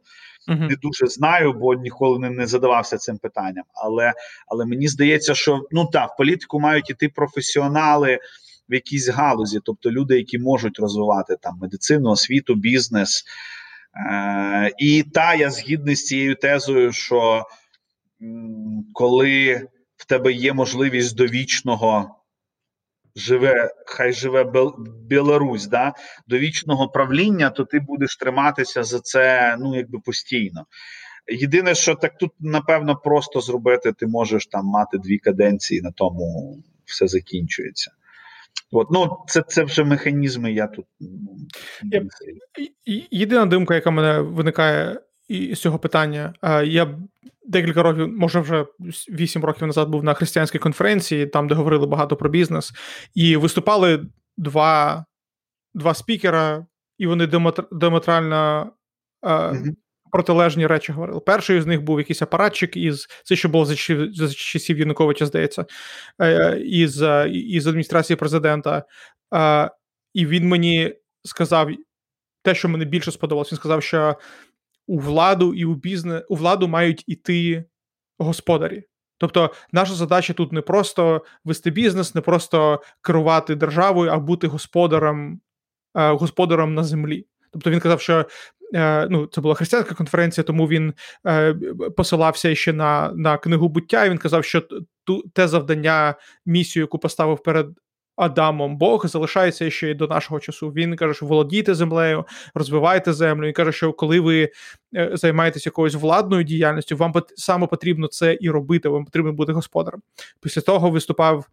[0.49, 0.69] Uh-huh.
[0.69, 3.65] Не дуже знаю, бо ніколи не, не задавався цим питанням.
[3.75, 4.13] Але
[4.47, 8.19] але мені здається, що ну так, в політику мають іти професіонали
[8.69, 13.25] в якійсь галузі, тобто люди, які можуть розвивати там медицину, освіту, бізнес.
[14.13, 17.45] Е, І та я згідний з цією тезою, що
[18.23, 19.63] м, коли
[20.13, 22.15] тебе є можливість довічного
[23.17, 25.95] живе, хай живе Бел, Білорусь, да,
[26.27, 30.67] довічного правління, то ти будеш триматися за це ну якби постійно.
[31.33, 36.59] Єдине, що так тут напевно просто зробити, ти можеш там мати дві каденції, на тому
[36.85, 37.91] все закінчується.
[38.73, 40.53] От, ну, Це це вже механізми.
[40.53, 41.37] Я тут ну,
[43.11, 45.01] єдина думка, яка в мене виникає
[45.55, 46.35] з цього питання.
[46.65, 46.99] Я
[47.47, 48.67] декілька років, може вже
[49.09, 52.73] вісім років назад, був на християнській конференції, там де говорили багато про бізнес,
[53.15, 54.07] і виступали
[54.37, 55.05] два
[55.75, 56.67] два спікера,
[56.99, 57.27] і вони
[57.73, 58.73] диаметрально
[59.23, 59.73] mm-hmm
[60.13, 61.21] протилежні речі говорили.
[61.21, 65.27] Перший з них був якийсь апаратчик із це, що було за часів, за часів Януковича,
[65.27, 65.65] здається,
[66.21, 68.85] е, із із адміністрації президента.
[70.15, 71.69] І він мені сказав
[72.43, 73.53] те, що мені більше сподобалось.
[73.53, 74.17] Він сказав, що
[74.87, 77.65] у владу і у бізнес у владу мають іти
[78.19, 78.85] господарі.
[79.19, 85.41] Тобто, наша задача тут не просто вести бізнес, не просто керувати державою, а бути господарем,
[85.95, 87.27] е, господарем на землі.
[87.53, 88.27] Тобто він казав, що
[88.75, 90.95] Е, ну, це була християнська конференція, тому він
[91.27, 91.55] е,
[91.97, 94.05] посилався ще на на книгу буття.
[94.05, 94.63] і Він казав, що
[95.05, 96.15] ту те завдання,
[96.47, 97.67] місію, яку поставив перед.
[98.17, 100.69] Адамом Бог залишається ще й до нашого часу.
[100.69, 103.47] Він каже, що володійте землею, розвивайте землю.
[103.47, 104.49] Він каже, що коли ви
[104.95, 108.89] е, займаєтесь якоюсь владною діяльністю, вам саме потрібно це і робити.
[108.89, 110.01] Вам потрібно бути господарем.
[110.41, 111.47] Після того виступав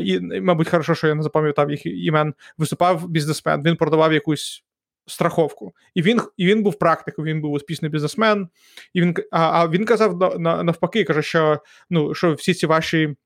[0.00, 2.34] і, мабуть, хорошо, що я не запам'ятав їх імен.
[2.58, 3.62] Виступав бізнесмен.
[3.62, 4.64] Він продавав якусь
[5.06, 5.72] страховку.
[5.94, 8.48] І він і він був практиком, він був успішний бізнесмен.
[8.94, 13.16] І він а, а він казав навпаки, каже, що ну, що всі ці ваші.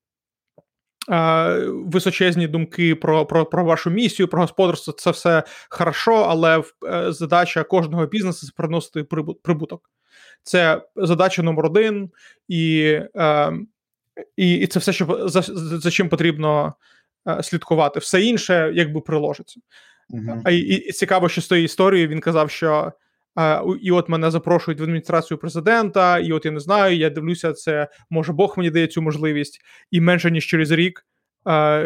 [1.69, 7.63] Височезні думки про про, про вашу місію, про господарство це все хорошо, але е, задача
[7.63, 9.05] кожного бізнесу це приносити
[9.43, 9.91] прибуток.
[10.43, 12.11] Це задача номер один,
[12.49, 12.81] і
[13.17, 13.53] е,
[14.37, 15.43] і, і це все, що за,
[15.79, 16.75] за чим потрібно
[17.29, 18.01] е, слідкувати.
[18.01, 19.61] Все інше якби приложиться.
[20.11, 20.51] Uh-huh.
[20.51, 22.93] І, і цікаво, що з тої історії він казав, що
[23.81, 27.89] і от мене запрошують в адміністрацію президента, і от я не знаю, я дивлюся, це
[28.11, 29.61] може Бог мені дає цю можливість,
[29.91, 31.07] і менше ніж через рік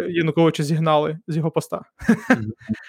[0.09, 1.83] Януковича зігнали з його поста.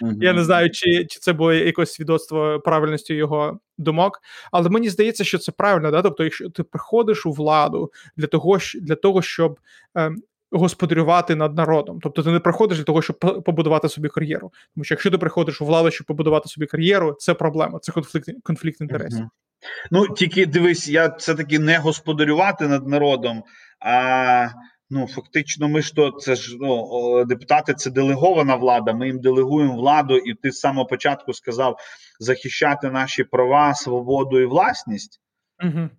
[0.02, 4.20] Я не знаю, чи чи це було якось свідоцтво правильності його думок,
[4.52, 5.92] але мені здається, що це правильно.
[5.92, 6.02] Да?
[6.02, 9.60] Тобто, якщо ти приходиш у владу для того, для того щоб.
[9.96, 12.00] Ем, господарювати над народом.
[12.04, 14.52] Тобто ти не приходиш для того, щоб побудувати собі кар'єру.
[14.76, 18.30] Тому що якщо ти приходиш у владу, щоб побудувати собі кар'єру, це проблема, це конфлікт
[18.44, 19.20] конфлікт інтересів.
[19.20, 19.90] Mm-hmm.
[19.92, 23.44] Ну тільки дивись, я все таки не господарювати над народом.
[23.80, 24.50] а...
[24.90, 28.94] Ну, фактично, ми ж то це ж ну, депутати, це делегована влада.
[28.94, 31.78] Ми їм делегуємо владу, і ти з самого початку сказав
[32.20, 35.22] захищати наші права, свободу і власність.
[35.64, 35.90] Угу.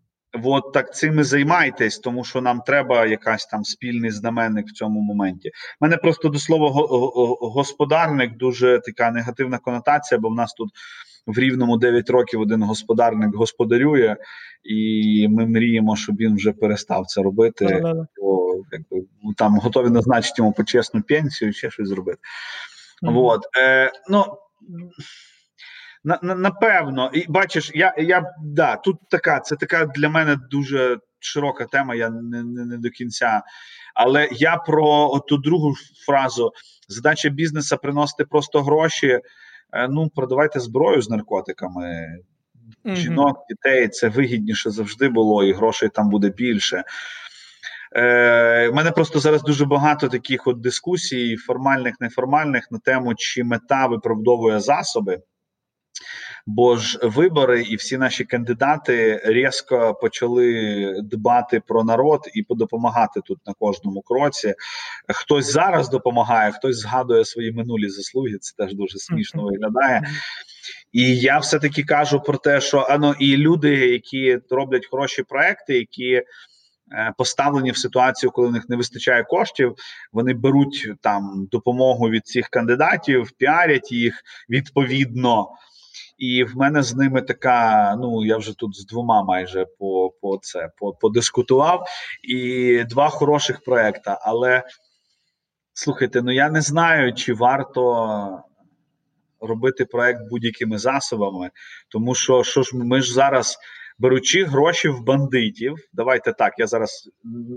[0.44, 5.00] От так цим і займайтесь, тому що нам треба якась там спільний знаменник в цьому
[5.00, 5.48] моменті.
[5.48, 6.70] У Мене просто до слова
[7.40, 10.70] господарник дуже така негативна конотація, бо в нас тут
[11.26, 14.16] в рівному 9 років один господарник господарює,
[14.64, 17.82] і ми мріємо, щоб він вже перестав це робити.
[18.20, 19.06] Бо якби
[19.36, 22.18] там готові назначити йому почесну пенсію, ще щось зробити.
[23.02, 23.18] Mm-hmm.
[23.18, 23.40] От.
[23.60, 24.24] Е, ну,
[26.06, 30.98] на, на, Напевно, і бачиш, я я да, тут така, це така для мене дуже
[31.18, 33.42] широка тема, я не не, не до кінця.
[33.94, 35.74] Але я про ту другу
[36.06, 36.52] фразу:
[36.88, 39.20] задача бізнесу приносити просто гроші.
[39.72, 42.06] Е, ну, продавайте зброю з наркотиками.
[42.84, 46.84] Жінок, дітей це вигідніше завжди було, і грошей там буде більше.
[47.96, 53.44] Е, У мене просто зараз дуже багато таких от дискусій, формальних, неформальних, на тему, чи
[53.44, 55.20] мета виправдовує засоби.
[56.48, 63.38] Бо ж вибори і всі наші кандидати різко почали дбати про народ і допомагати тут
[63.46, 64.54] на кожному кроці.
[65.08, 68.38] Хтось зараз допомагає, хтось згадує свої минулі заслуги.
[68.40, 70.02] Це теж дуже смішно виглядає.
[70.92, 75.78] І я все таки кажу про те, що ано і люди, які роблять хороші проекти,
[75.78, 76.24] які е,
[77.18, 79.74] Поставлені в ситуацію, коли у них не вистачає коштів,
[80.12, 85.48] вони беруть там допомогу від цих кандидатів, піарять їх відповідно
[86.18, 87.96] і в мене з ними така.
[87.96, 91.86] Ну я вже тут з двома майже по по це по, подискутував.
[92.22, 94.16] І два хороших проекти.
[94.20, 94.62] Але
[95.78, 98.40] Слухайте, ну я не знаю, чи варто
[99.40, 101.50] робити проект будь-якими засобами,
[101.88, 103.58] тому що що ж ми ж зараз.
[103.98, 107.10] Беручи гроші в бандитів, давайте так, я зараз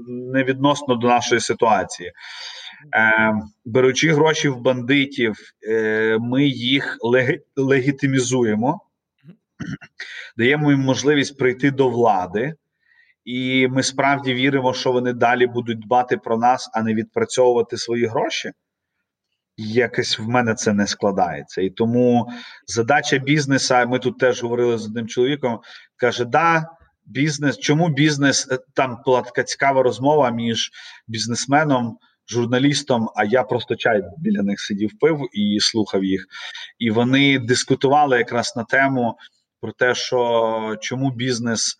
[0.07, 2.11] не відносно до нашої ситуації.
[2.95, 3.33] Е,
[3.65, 5.35] Беручи гроші в бандитів,
[5.69, 8.81] е, ми їх лег, легітимізуємо,
[10.37, 12.53] даємо їм можливість прийти до влади,
[13.25, 18.05] і ми справді віримо, що вони далі будуть дбати про нас, а не відпрацьовувати свої
[18.05, 18.51] гроші.
[19.57, 21.61] Якось в мене це не складається.
[21.61, 22.31] І тому
[22.67, 23.85] задача бізнеса.
[23.85, 25.59] Ми тут теж говорили з одним чоловіком.
[25.95, 26.69] Каже: да,
[27.05, 27.57] бізнес.
[27.57, 28.51] Чому бізнес?
[28.51, 30.71] Е, там була така цікава розмова між
[31.07, 31.97] бізнесменом,
[32.29, 33.09] журналістом.
[33.15, 36.25] А я просто чай біля них сидів, пив і слухав їх.
[36.79, 39.15] І вони дискутували якраз на тему
[39.61, 41.77] про те, що чому бізнес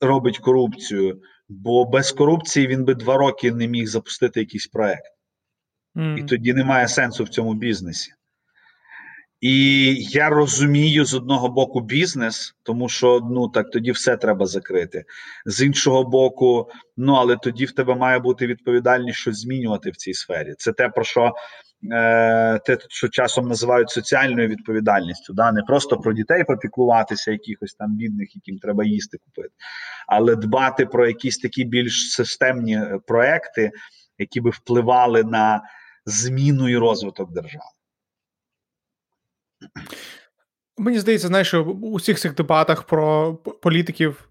[0.00, 5.12] робить корупцію, бо без корупції він би два роки не міг запустити якийсь проект.
[5.96, 6.18] Mm.
[6.18, 8.12] І тоді немає сенсу в цьому бізнесі.
[9.42, 15.04] І я розумію з одного боку бізнес, тому що ну так тоді все треба закрити.
[15.46, 20.14] З іншого боку, ну але тоді в тебе має бути відповідальність щось змінювати в цій
[20.14, 20.54] сфері.
[20.58, 21.32] Це те, про що
[21.92, 25.32] е, те, що часом називають соціальною відповідальністю.
[25.32, 25.52] Да?
[25.52, 29.54] Не просто про дітей попіклуватися, якихось там бідних, яким треба їсти купити,
[30.06, 33.70] але дбати про якісь такі більш системні е, проекти,
[34.18, 35.62] які би впливали на
[36.06, 37.71] зміну і розвиток держави.
[40.78, 44.28] Мені здається, знаєш, що у всіх цих дебатах про політиків,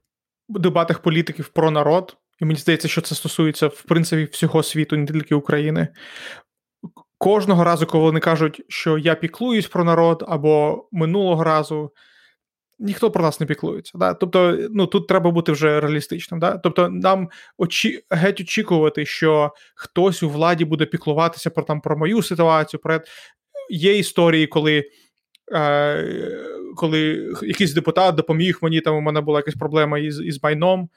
[0.50, 5.06] дебатах політиків про народ, і мені здається, що це стосується в принципі всього світу, не
[5.06, 5.88] тільки України.
[7.18, 11.92] Кожного разу, коли вони кажуть, що я піклуюсь про народ, або минулого разу
[12.82, 13.98] ніхто про нас не піклується.
[13.98, 14.14] Да?
[14.14, 16.40] Тобто, ну тут треба бути вже реалістичним.
[16.40, 16.58] Да?
[16.58, 18.04] Тобто, нам очі...
[18.10, 22.80] геть очікувати, що хтось у владі буде піклуватися про там про мою ситуацію.
[22.80, 23.02] Про
[23.70, 24.84] є історії, коли.
[26.76, 30.89] Коли якийсь депутат допоміг мені, там у мене була якась проблема із із майном.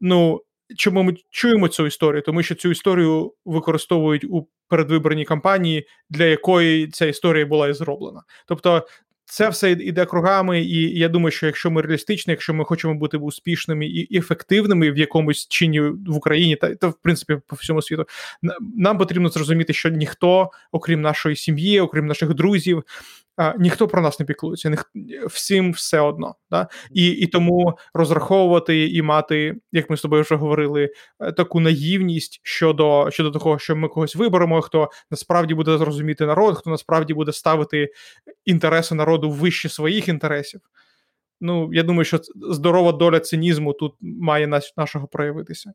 [0.00, 0.42] Ну
[0.76, 2.22] чому ми чуємо цю історію?
[2.22, 8.22] Тому що цю історію використовують у передвиборній кампанії, для якої ця історія була і зроблена.
[8.46, 8.86] Тобто,
[9.30, 13.16] це все йде кругами, і я думаю, що якщо ми реалістичні, якщо ми хочемо бути
[13.16, 18.06] успішними і ефективними в якомусь чині в Україні, та та в принципі по всьому світу,
[18.76, 22.84] нам потрібно зрозуміти, що ніхто, окрім нашої сім'ї, окрім наших друзів,
[23.58, 24.92] ніхто про нас не піклується, ніх,
[25.26, 26.34] всім все одно.
[26.50, 26.68] Да?
[26.92, 32.40] І і тому розраховувати і мати, як ми з тобою вже говорили, е, таку наївність
[32.42, 37.32] щодо щодо того, що ми когось виберемо, хто насправді буде зрозуміти народ, хто насправді буде
[37.32, 37.92] ставити
[38.44, 40.60] інтереси народу вище своїх інтересів.
[41.40, 45.72] Ну, я думаю, що здорова доля цинізму тут має нашого проявитися.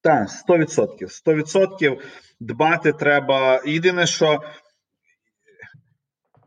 [0.00, 1.22] Так, 100%.
[1.26, 2.00] 100%
[2.40, 3.62] дбати треба.
[3.66, 4.42] Єдине, що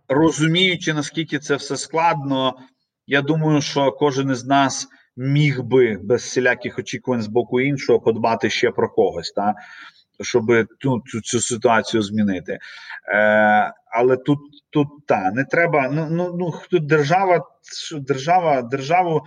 [0.07, 2.59] розуміючи, наскільки це все складно,
[3.07, 8.49] я думаю, що кожен із нас міг би без всіляких очікувань з боку іншого подбати
[8.49, 9.55] ще про когось, та?
[10.21, 10.43] щоб
[10.83, 12.59] ну, цю, цю ситуацію змінити.
[13.13, 14.39] Е, Але тут
[14.69, 15.89] тут та не треба.
[15.89, 17.45] Ну ну ну тут держава,
[18.07, 19.25] держава, державу,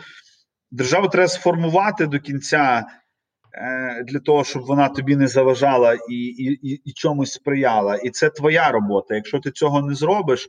[0.70, 2.86] державу треба сформувати до кінця.
[3.54, 7.96] Е, для того, щоб вона тобі не заважала і і, і, чомусь сприяла.
[7.96, 9.14] І це твоя робота.
[9.14, 10.48] Якщо ти цього не зробиш,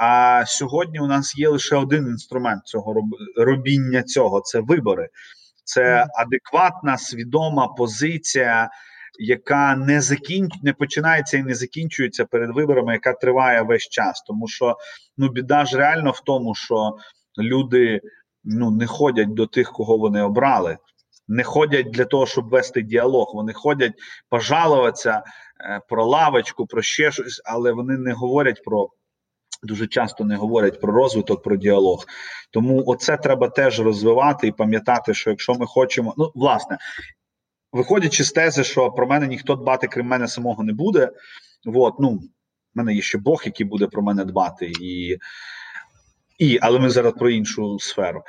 [0.00, 2.94] а сьогодні у нас є лише один інструмент цього
[3.36, 5.08] робіння цього це вибори,
[5.64, 8.70] це адекватна, свідома позиція.
[9.18, 10.52] Яка не закінч...
[10.62, 14.76] не починається і не закінчується перед виборами, яка триває весь час, тому що
[15.16, 16.96] ну біда ж реально в тому, що
[17.38, 18.00] люди
[18.44, 20.78] ну не ходять до тих, кого вони обрали
[21.28, 23.30] не ходять для того, щоб вести діалог.
[23.34, 23.92] Вони ходять
[24.28, 25.22] пожалуватися
[25.60, 28.88] е, про лавочку, про ще щось, але вони не говорять про.
[29.62, 32.04] Дуже часто не говорять про розвиток, про діалог.
[32.50, 36.78] Тому оце треба теж розвивати і пам'ятати, що якщо ми хочемо, ну власне,
[37.72, 41.10] виходячи з тези, що про мене ніхто дбати, крім мене самого не буде.
[41.66, 42.20] От, ну, в
[42.74, 45.16] мене є ще Бог, який буде про мене дбати, і,
[46.38, 48.22] і але ми зараз про іншу сферу.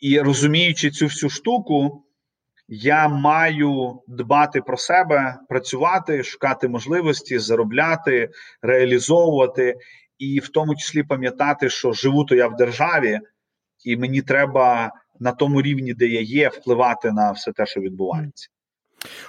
[0.00, 2.04] І розуміючи цю всю штуку,
[2.68, 8.30] я маю дбати про себе, працювати, шукати можливості, заробляти,
[8.62, 9.74] реалізовувати,
[10.18, 13.20] і в тому числі пам'ятати, що живу то я в державі,
[13.84, 18.48] і мені треба на тому рівні, де я є, впливати на все те, що відбувається.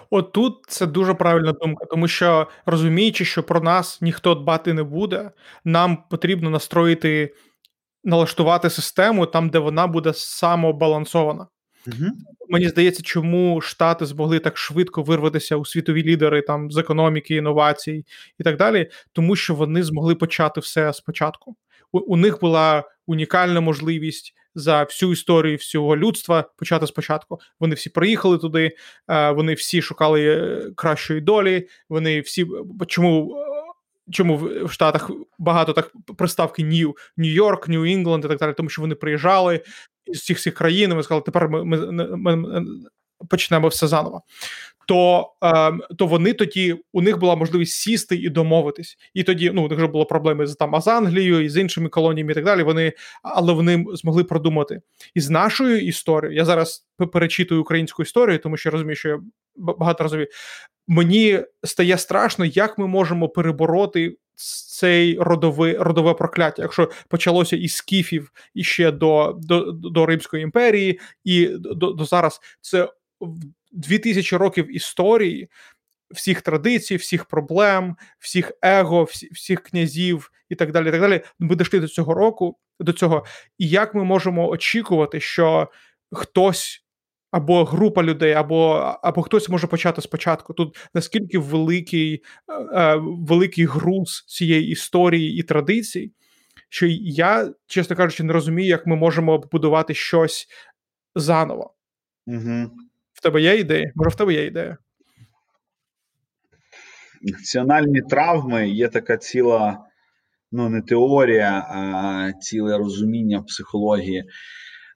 [0.09, 4.83] От тут це дуже правильна думка, тому що розуміючи, що про нас ніхто дбати не
[4.83, 5.31] буде,
[5.65, 7.33] нам потрібно настроїти
[8.03, 11.47] налаштувати систему там, де вона буде самобалансована.
[11.87, 12.11] Угу.
[12.49, 18.05] Мені здається, чому Штати змогли так швидко вирватися у світові лідери там з економіки, інновацій
[18.39, 21.55] і так далі, тому що вони змогли почати все спочатку.
[21.91, 27.39] У, у них була унікальна можливість за всю історію всього людства почати спочатку.
[27.59, 28.71] Вони всі приїхали туди,
[29.09, 31.67] е, вони всі шукали е, кращої долі.
[31.89, 32.47] Вони всі
[32.87, 33.41] чому.
[34.11, 38.95] Чому в Штатах багато так приставки New, Нью-Йорк, Нью-Інгланд і так далі, тому що вони
[38.95, 39.61] приїжджали
[40.13, 42.65] з всіх країн, ми сказали, тепер ми, ми, ми, ми
[43.29, 44.21] почнемо все заново
[44.87, 48.97] то е, то вони тоді у них була можливість сісти і домовитись.
[49.13, 51.89] І тоді ну у них вже було проблеми з там з Англією і з іншими
[51.89, 52.63] колоніями і так далі.
[52.63, 54.81] Вони але вони змогли продумати.
[55.13, 59.19] І з нашою історією я зараз перечитую українську історію, тому що розумію, що я
[59.55, 60.27] багато розумію.
[60.87, 64.17] Мені стає страшно, як ми можемо перебороти
[64.79, 70.99] цей родове родове прокляття, якщо почалося із скіфів і ще до до, до Римської імперії,
[71.23, 72.89] і до, до зараз це
[73.75, 75.49] 2000 років історії,
[76.11, 80.87] всіх традицій, всіх проблем, всіх его, всі, всіх князів і так далі.
[80.87, 81.21] і так далі.
[81.39, 83.25] Ми дійшли до цього року, до цього.
[83.57, 85.71] І як ми можемо очікувати, що
[86.11, 86.81] хтось.
[87.31, 88.71] Або група людей, або
[89.03, 90.53] або хтось може почати спочатку.
[90.53, 96.11] Тут наскільки великий е, е великий груз цієї історії і традицій,
[96.69, 100.47] що я, чесно кажучи, не розумію, як ми можемо побудувати щось
[101.15, 101.73] заново.
[102.27, 102.69] Угу
[103.25, 103.91] тебе є ідеї?
[103.95, 104.77] Може, в тебе є ідея?
[107.21, 109.85] Національні травми є така ціла,
[110.51, 114.23] ну, не теорія, а ціле розуміння в психології.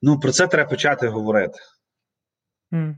[0.02, 1.60] Ну, про це треба почати говорити.
[2.72, 2.96] Mm.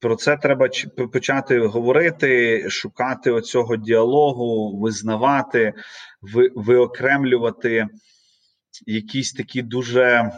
[0.00, 0.68] Про це треба
[1.12, 5.72] почати говорити, шукати оцього діалогу, визнавати,
[6.22, 7.86] ви, виокремлювати
[8.86, 10.32] якісь такі дуже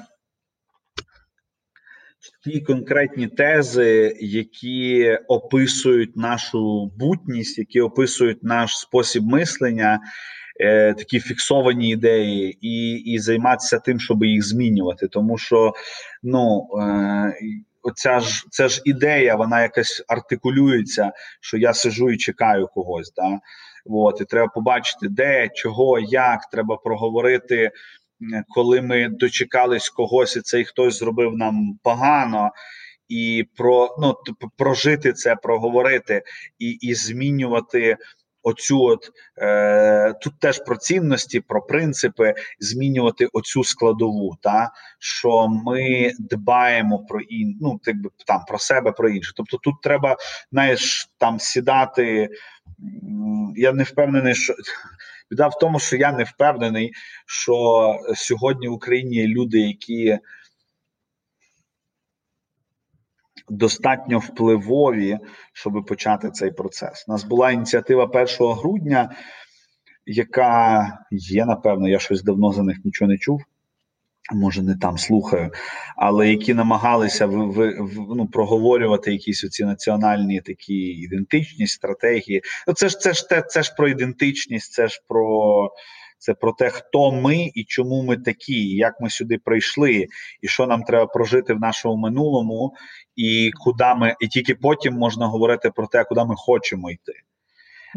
[2.44, 10.00] ті конкретні тези, які описують нашу бутність, які описують наш спосіб мислення,
[10.60, 15.08] е, такі фіксовані ідеї, і і займатися тим, щоб їх змінювати.
[15.08, 15.72] Тому що
[16.22, 16.68] ну.
[16.80, 17.34] Е,
[17.86, 23.12] Оця ж це ж ідея, вона якась артикулюється, що я сижу і чекаю когось.
[23.16, 23.40] Да?
[23.86, 27.70] От, і треба побачити, де, чого, як треба проговорити
[28.48, 32.50] коли ми дочекались когось, і цей хтось зробив нам погано,
[33.08, 34.14] і про ну
[34.56, 36.22] прожити це, проговорити
[36.58, 37.96] і і змінювати.
[38.46, 46.12] Оцю от е, тут теж про цінності, про принципи, змінювати оцю складову, та що ми
[46.18, 47.96] дбаємо про ін, ну так
[48.26, 49.32] там про себе, про інше.
[49.36, 50.16] Тобто тут треба
[50.52, 52.28] знаєш, там сідати.
[53.56, 54.54] Я не впевнений, що
[55.34, 56.92] Біда в тому, що я не впевнений,
[57.26, 60.18] що сьогодні в Україні люди, які
[63.48, 65.18] достатньо впливові,
[65.52, 67.04] щоб почати цей процес.
[67.08, 69.16] У нас була ініціатива 1 грудня,
[70.06, 73.42] яка є, напевно, я щось давно за них нічого не чув
[74.32, 75.50] може не там слухаю,
[75.96, 82.42] але які намагалися в, в, в, ну, проговорювати якісь оці національні такі ідентичність, стратегії.
[82.66, 85.70] Ну це ж це ж те, це ж про ідентичність, це ж про.
[86.18, 90.06] Це про те, хто ми і чому ми такі, як ми сюди прийшли,
[90.42, 92.74] і що нам треба прожити в нашому минулому,
[93.16, 97.12] і куди ми, і тільки потім можна говорити про те, куди ми хочемо йти.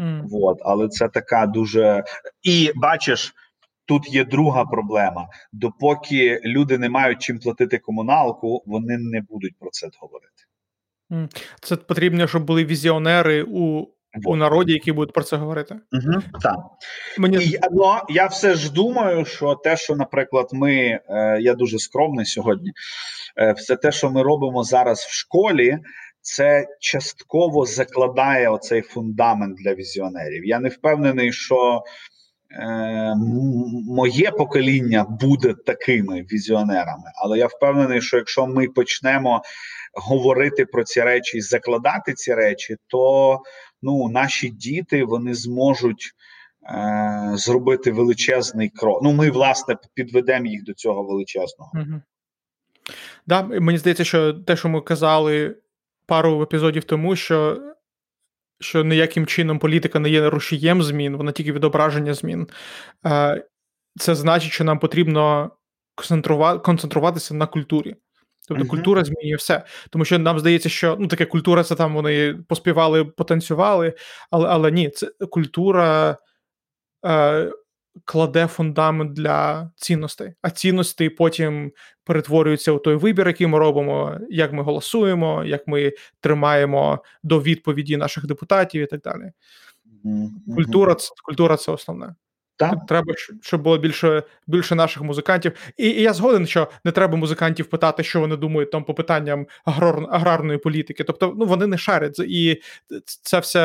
[0.00, 0.22] Mm.
[0.28, 0.58] Вот.
[0.60, 2.04] Але це така дуже
[2.42, 3.34] і бачиш,
[3.88, 5.28] Тут є друга проблема.
[5.52, 10.42] Допоки люди не мають чим платити комуналку, вони не будуть про це говорити.
[11.60, 13.88] Це потрібно, щоб були візіонери у
[14.24, 15.74] у народі, які будуть про це говорити.
[15.92, 16.56] Угу, Так.
[17.18, 17.44] Мені...
[17.44, 22.26] І, ну, Я все ж думаю, що те, що, наприклад, ми, е, я дуже скромний
[22.26, 22.72] сьогодні,
[23.36, 25.78] е, все те, що ми робимо зараз в школі,
[26.20, 30.44] це частково закладає оцей фундамент для візіонерів.
[30.44, 31.82] Я не впевнений, що.
[32.50, 33.14] Е,
[33.86, 39.42] моє покоління буде такими візіонерами, але я впевнений, що якщо ми почнемо
[39.94, 43.38] говорити про ці речі і закладати ці речі, то
[43.82, 46.12] ну наші діти вони зможуть
[46.70, 49.02] е, зробити величезний крок.
[49.02, 51.72] Ну, ми власне підведемо їх до цього величезного.
[51.74, 52.00] Угу.
[53.26, 55.56] Да, мені здається, що те, що ми казали
[56.06, 57.62] пару епізодів тому, що
[58.60, 62.48] що ніяким чином політика не є рушієм змін, вона тільки відображення змін.
[63.06, 63.44] Е,
[63.98, 65.50] це значить, що нам потрібно
[66.62, 67.96] концентруватися на культурі.
[68.48, 68.68] Тобто uh-huh.
[68.68, 69.64] культура змінює все.
[69.90, 73.94] Тому що нам здається, що ну таке культура це там вони поспівали, потанцювали,
[74.30, 76.16] але але ні, це культура.
[77.06, 77.52] Е,
[78.04, 81.72] кладе фундамент для цінностей, а цінності потім
[82.04, 87.96] перетворюються у той вибір, який ми робимо, як ми голосуємо, як ми тримаємо до відповіді
[87.96, 89.32] наших депутатів і так далі.
[90.54, 92.14] Культура, культура це основне.
[92.58, 92.86] Так.
[92.88, 95.52] Треба, щоб було більше більше наших музикантів.
[95.76, 99.46] І і я згоден, що не треба музикантів питати, що вони думають там по питанням
[99.64, 101.04] аграр, аграрної політики.
[101.04, 102.18] Тобто, ну вони не шарять.
[102.18, 102.62] І
[103.22, 103.60] це все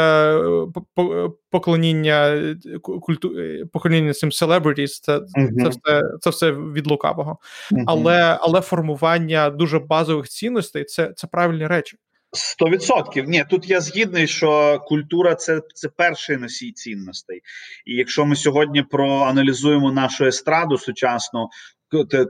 [1.00, 6.88] е, поклоніння е, культу, е, поклоніння цим celebrities, це uh це, все це все від
[6.88, 7.38] лукавого.
[7.72, 11.98] uh Але але формування дуже базових цінностей це, це правильні речі.
[12.34, 13.30] Сто відсотків.
[13.30, 17.42] Ні, тут я згідний, що культура це це перший носій цінностей.
[17.86, 21.50] І якщо ми сьогодні проаналізуємо нашу естраду сучасну,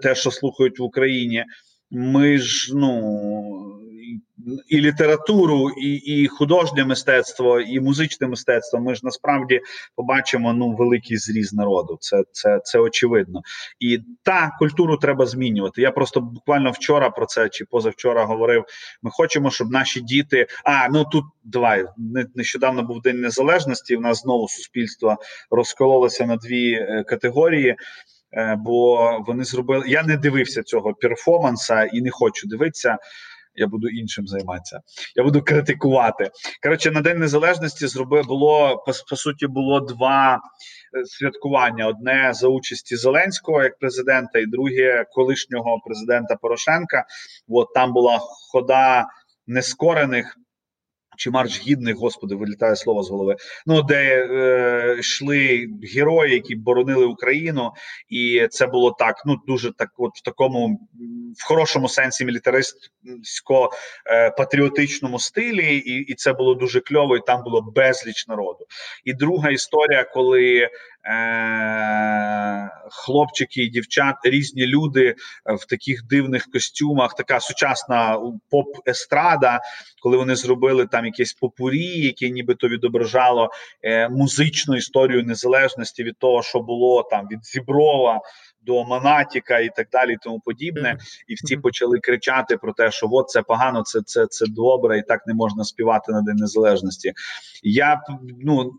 [0.04, 1.46] те, що слухають в Україні,
[1.92, 3.83] ми ж ну
[4.68, 8.80] і літературу, і і художнє мистецтво, і музичне мистецтво.
[8.80, 9.62] Ми ж насправді
[9.96, 11.98] побачимо ну великий зріз народу.
[12.02, 13.42] Це це, це очевидно.
[13.80, 15.82] І та культуру треба змінювати.
[15.82, 18.66] Я просто буквально вчора про це чи позавчора говорив.
[19.02, 20.48] Ми хочемо, щоб наші діти.
[20.66, 21.86] А ну тут давай
[22.36, 23.96] нещодавно був день незалежності.
[23.96, 25.18] В нас знову суспільство
[25.52, 27.76] розкололося на дві е, категорії.
[28.34, 29.86] Е, бо вони зробили.
[29.88, 32.98] Я не дивився цього перформанса і не хочу дивитися
[33.56, 34.80] я буду іншим займатися.
[35.16, 36.32] Я буду критикувати.
[36.64, 42.48] Коротше, на День Незалежності зробив було по, по суті було два е, святкування: одне за
[42.48, 47.06] участі Зеленського як президента, і друге колишнього президента Порошенка.
[47.50, 48.20] От там була
[48.52, 49.06] хода
[49.48, 50.38] нескорених
[51.18, 53.36] чи марш гідний, господи, вилітає слово з голови.
[53.66, 57.72] Ну де е, йшли герої, які боронили Україну,
[58.10, 59.16] і це було так.
[59.26, 60.80] Ну дуже так, от в такому
[61.38, 63.70] в хорошому сенсі мілітаристсько
[64.08, 67.18] е, патріотичному стилі, і і це було дуже кльово.
[67.18, 68.66] і Там було безліч народу.
[69.06, 70.70] І друга історія, коли
[71.06, 75.16] е, хлопчики і дівчат, різні люди
[75.46, 78.20] е, в таких дивних костюмах, така сучасна
[78.50, 79.60] поп-естрада,
[80.02, 83.50] коли вони зробили там якесь попурі, яке нібито відображало
[83.84, 88.22] е, музичну історію незалежності від того, що було там від Зіброва.
[88.66, 90.98] До Монатіка і так далі, і тому подібне,
[91.28, 95.02] і всі почали кричати про те, що от це погано, це це це добре, і
[95.02, 97.14] так не можна співати на День Незалежності.
[97.64, 98.02] Я
[98.42, 98.72] ну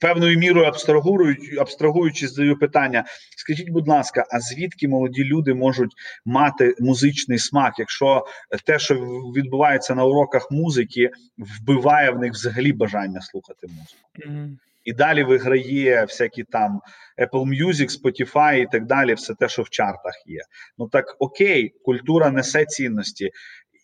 [0.00, 3.04] певною мірою абстрагуючи, абстрагуючи задаю питання.
[3.36, 5.92] Скажіть, будь ласка, а звідки молоді люди можуть
[6.24, 8.26] мати музичний смак, якщо
[8.64, 8.94] те, що
[9.36, 14.32] відбувається на уроках музики, вбиває в них взагалі бажання слухати музику?
[14.32, 14.56] Mm-hmm.
[14.84, 16.80] І далі виграє всякі там
[17.18, 20.40] Apple Music, Spotify і так далі, все те, що в чартах є.
[20.78, 23.24] Ну так окей, культура несе цінності.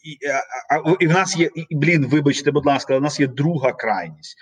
[0.04, 3.26] І а, а, і в нас є і, блін, вибачте, будь ласка, у нас є
[3.26, 4.36] друга крайність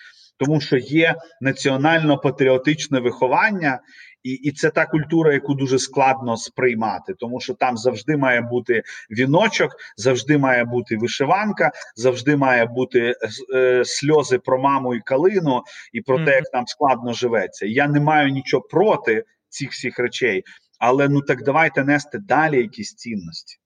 [0.44, 3.80] тому що є національно-патріотичне виховання,
[4.22, 8.82] і і це та культура, яку дуже складно сприймати, тому що там завжди має бути
[9.10, 13.14] віночок, завжди має бути вишиванка, завжди має бути
[13.54, 15.62] е, сльози про маму і калину,
[15.92, 16.24] і про mm-hmm.
[16.24, 17.66] те, як нам складно живеться.
[17.66, 20.44] Я не маю нічого проти цих всіх речей,
[20.78, 23.56] але ну так давайте нести далі якісь цінності.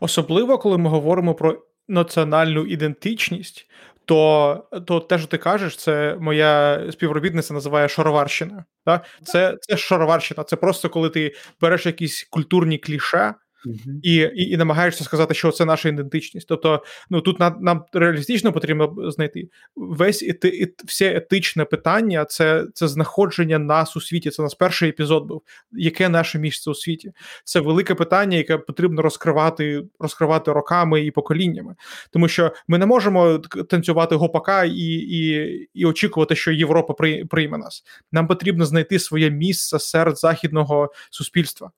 [0.00, 3.66] Особливо коли ми говоримо про національну ідентичність,
[4.04, 8.64] то то те, що ти кажеш, це моя співробітниця називає шароварщина.
[8.84, 9.04] Так?
[9.24, 10.44] Це це шароварщина.
[10.44, 13.34] Це просто коли ти береш якісь культурні кліше,
[13.66, 14.00] Uh-huh.
[14.02, 16.48] І, і і, намагаєшся сказати, що це наша ідентичність.
[16.48, 22.66] Тобто, ну тут нам нам реалістично потрібно знайти весь ети, ет, все етичне питання це
[22.74, 24.30] це знаходження нас у світі.
[24.30, 25.42] Це нас перший епізод був.
[25.72, 27.12] Яке наше місце у світі?
[27.44, 31.74] Це велике питання, яке потрібно розкривати розкривати роками і поколіннями.
[32.10, 36.94] Тому що ми не можемо танцювати гопака і і, і очікувати, що Європа
[37.30, 37.84] прийме нас.
[38.12, 41.70] Нам потрібно знайти своє місце серед західного суспільства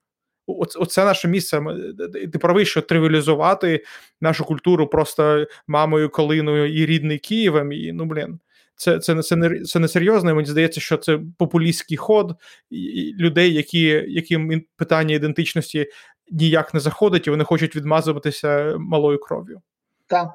[0.46, 1.62] оце наше місце.
[2.32, 3.84] Ти правий, що тривіалізувати
[4.20, 7.72] нашу культуру просто мамою, Калиною і рідний Києвом.
[7.72, 8.40] І ну блін,
[8.76, 10.34] це це, це, не це не серйозно.
[10.34, 12.36] Мені здається, що це популістський ход
[13.18, 15.86] людей, які яким питання ідентичності
[16.30, 19.62] ніяк не заходить, і вони хочуть відмазуватися малою кров'ю.
[20.06, 20.30] Так,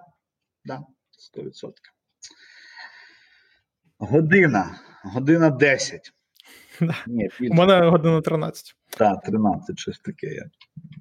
[0.66, 0.82] так,
[1.36, 1.72] 100%.
[3.98, 6.14] Година, година 10.
[7.08, 8.76] Ні, У мене година 13.
[8.98, 10.46] Так, 13, щось таке.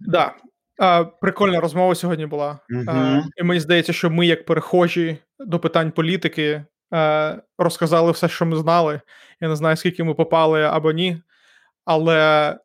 [0.00, 0.34] Да.
[0.78, 2.58] А, Прикольна розмова сьогодні була.
[2.88, 8.46] А, І мені здається, що ми, як перехожі до питань політики, а, розказали все, що
[8.46, 9.00] ми знали.
[9.40, 11.22] Я не знаю, скільки ми попали або ні.
[11.84, 12.56] Але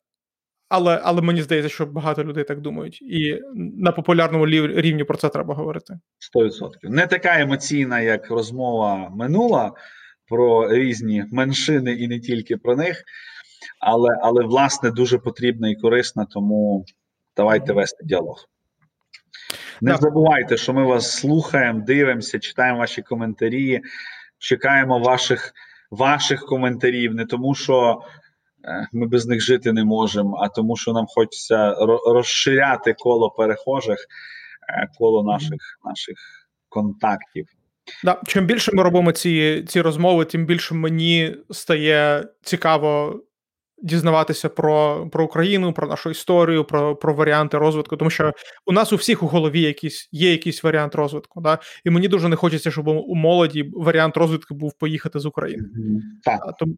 [0.70, 3.02] але, але мені здається, що багато людей так думають.
[3.02, 6.00] І на популярному рівні про це треба говорити.
[6.36, 6.70] 100%.
[6.84, 9.72] Не така емоційна, як розмова минула
[10.34, 13.04] про різні меншини і не тільки про них.
[13.80, 16.86] Але, але власне, дуже потрібна і корисна, тому
[17.38, 18.46] давайте вести діалог.
[19.82, 20.02] Не так.
[20.02, 23.82] забувайте, що ми вас слухаємо, дивимося, читаємо ваші коментарі,
[24.38, 25.54] чекаємо ваших
[25.92, 28.02] ваших коментарів, не тому, що
[28.66, 31.76] е, ми без них жити не можемо, а тому, що нам хочеться
[32.08, 34.00] розширяти коло перехожих,
[34.70, 36.18] е, коло наших, наших
[36.70, 37.48] контактів.
[38.04, 43.22] Да, чим більше ми робимо ці ці розмови, тим більше мені стає цікаво
[43.84, 47.98] дізнаватися про про Україну, про нашу історію, про про варіанти розвитку.
[47.98, 48.34] Тому що
[48.66, 51.42] у нас у всіх у голові якісь є якийсь варіант розвитку.
[51.42, 51.60] Да?
[51.86, 55.64] І мені дуже не хочеться, щоб у молоді варіант розвитку був поїхати з України.
[56.24, 56.56] Так.
[56.60, 56.76] Тому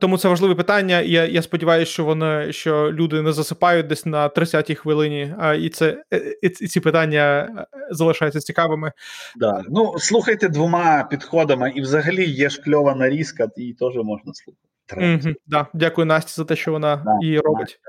[0.00, 1.00] тому це важливе питання.
[1.00, 5.68] Я я сподіваюся, що вони що люди не засипають десь на 30-й хвилині, а і
[5.68, 6.02] це
[6.42, 8.92] і, і ці питання е, залишаються цікавими.
[9.36, 9.62] Да.
[9.68, 14.68] Ну слухайте двома підходами, і взагалі є ж кльова нарізка, її теж можна слухати.
[14.88, 15.66] Mm-hmm, да.
[15.74, 17.80] Дякую Насті за те, що вона да, її робить.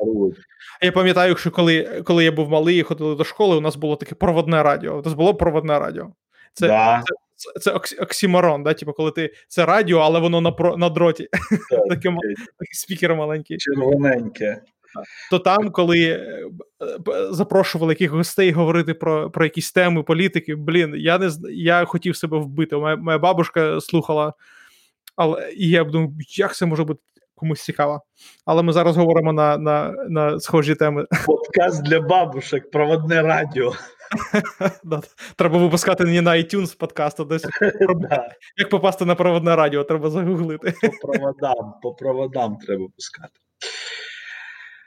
[0.81, 3.95] Я пам'ятаю, що коли коли я був малий і ходили до школи, у нас було
[3.95, 4.99] таке проводне радіо.
[4.99, 6.11] У нас було проводне радіо.
[6.53, 7.03] Це да.
[7.07, 7.71] це, це, це
[8.01, 8.73] оксімарон, да?
[8.73, 11.27] Типу, коли ти це радіо, але воно на про, на дроті.
[11.89, 12.11] Такий
[12.71, 13.57] спікер маленький.
[13.57, 14.61] Червоненьке.
[15.31, 16.43] То там, коли е,
[17.29, 22.37] запрошували якихось гостей говорити про про якісь теми політики, блін, я не я хотів себе
[22.37, 22.75] вбити.
[22.75, 24.33] Моя, моя бабушка слухала
[25.15, 27.01] але і я думаю, як це може бути
[27.35, 28.01] комусь цікаво.
[28.45, 31.05] Але ми зараз говоримо на на, на схожі теми.
[31.25, 33.73] Подкаст для бабушек, проводне радіо.
[35.35, 37.45] Треба випускати не на iTunes подкаст, а десь
[38.57, 40.73] як попасти на проводне радіо, треба загуглити.
[40.81, 43.39] По проводам, по проводам треба пускати.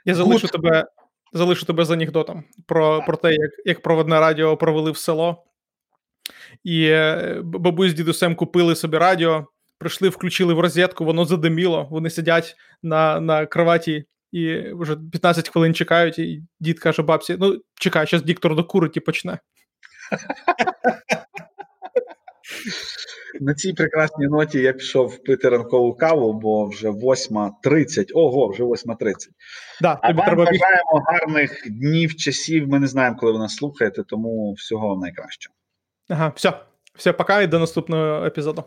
[0.05, 0.85] Я залишу тебе
[1.33, 5.45] залишу тебе з анекдотом про про те, як як проводне радіо провели в село.
[6.63, 9.47] І е, бабусь з дідусем купили собі радіо
[9.79, 11.87] прийшли, включили в розетку, воно задиміло.
[11.91, 16.19] Вони сидять на на кроваті і вже 15 хвилин чекають.
[16.19, 19.39] І дід каже: бабці: ну, чекай, зараз диктор докурить і почне.
[23.41, 28.05] На цій прекрасній ноті я пішов пити ранкову каву, бо вже 8.30.
[28.13, 29.13] Ого, вже 8.30.
[29.81, 32.67] Да, а вам треба бажаємо гарних днів, часів.
[32.67, 35.55] Ми не знаємо, коли ви нас слухаєте, тому всього найкращого.
[36.09, 36.53] Ага, все.
[36.95, 38.63] Все, пока і до наступного епізоду.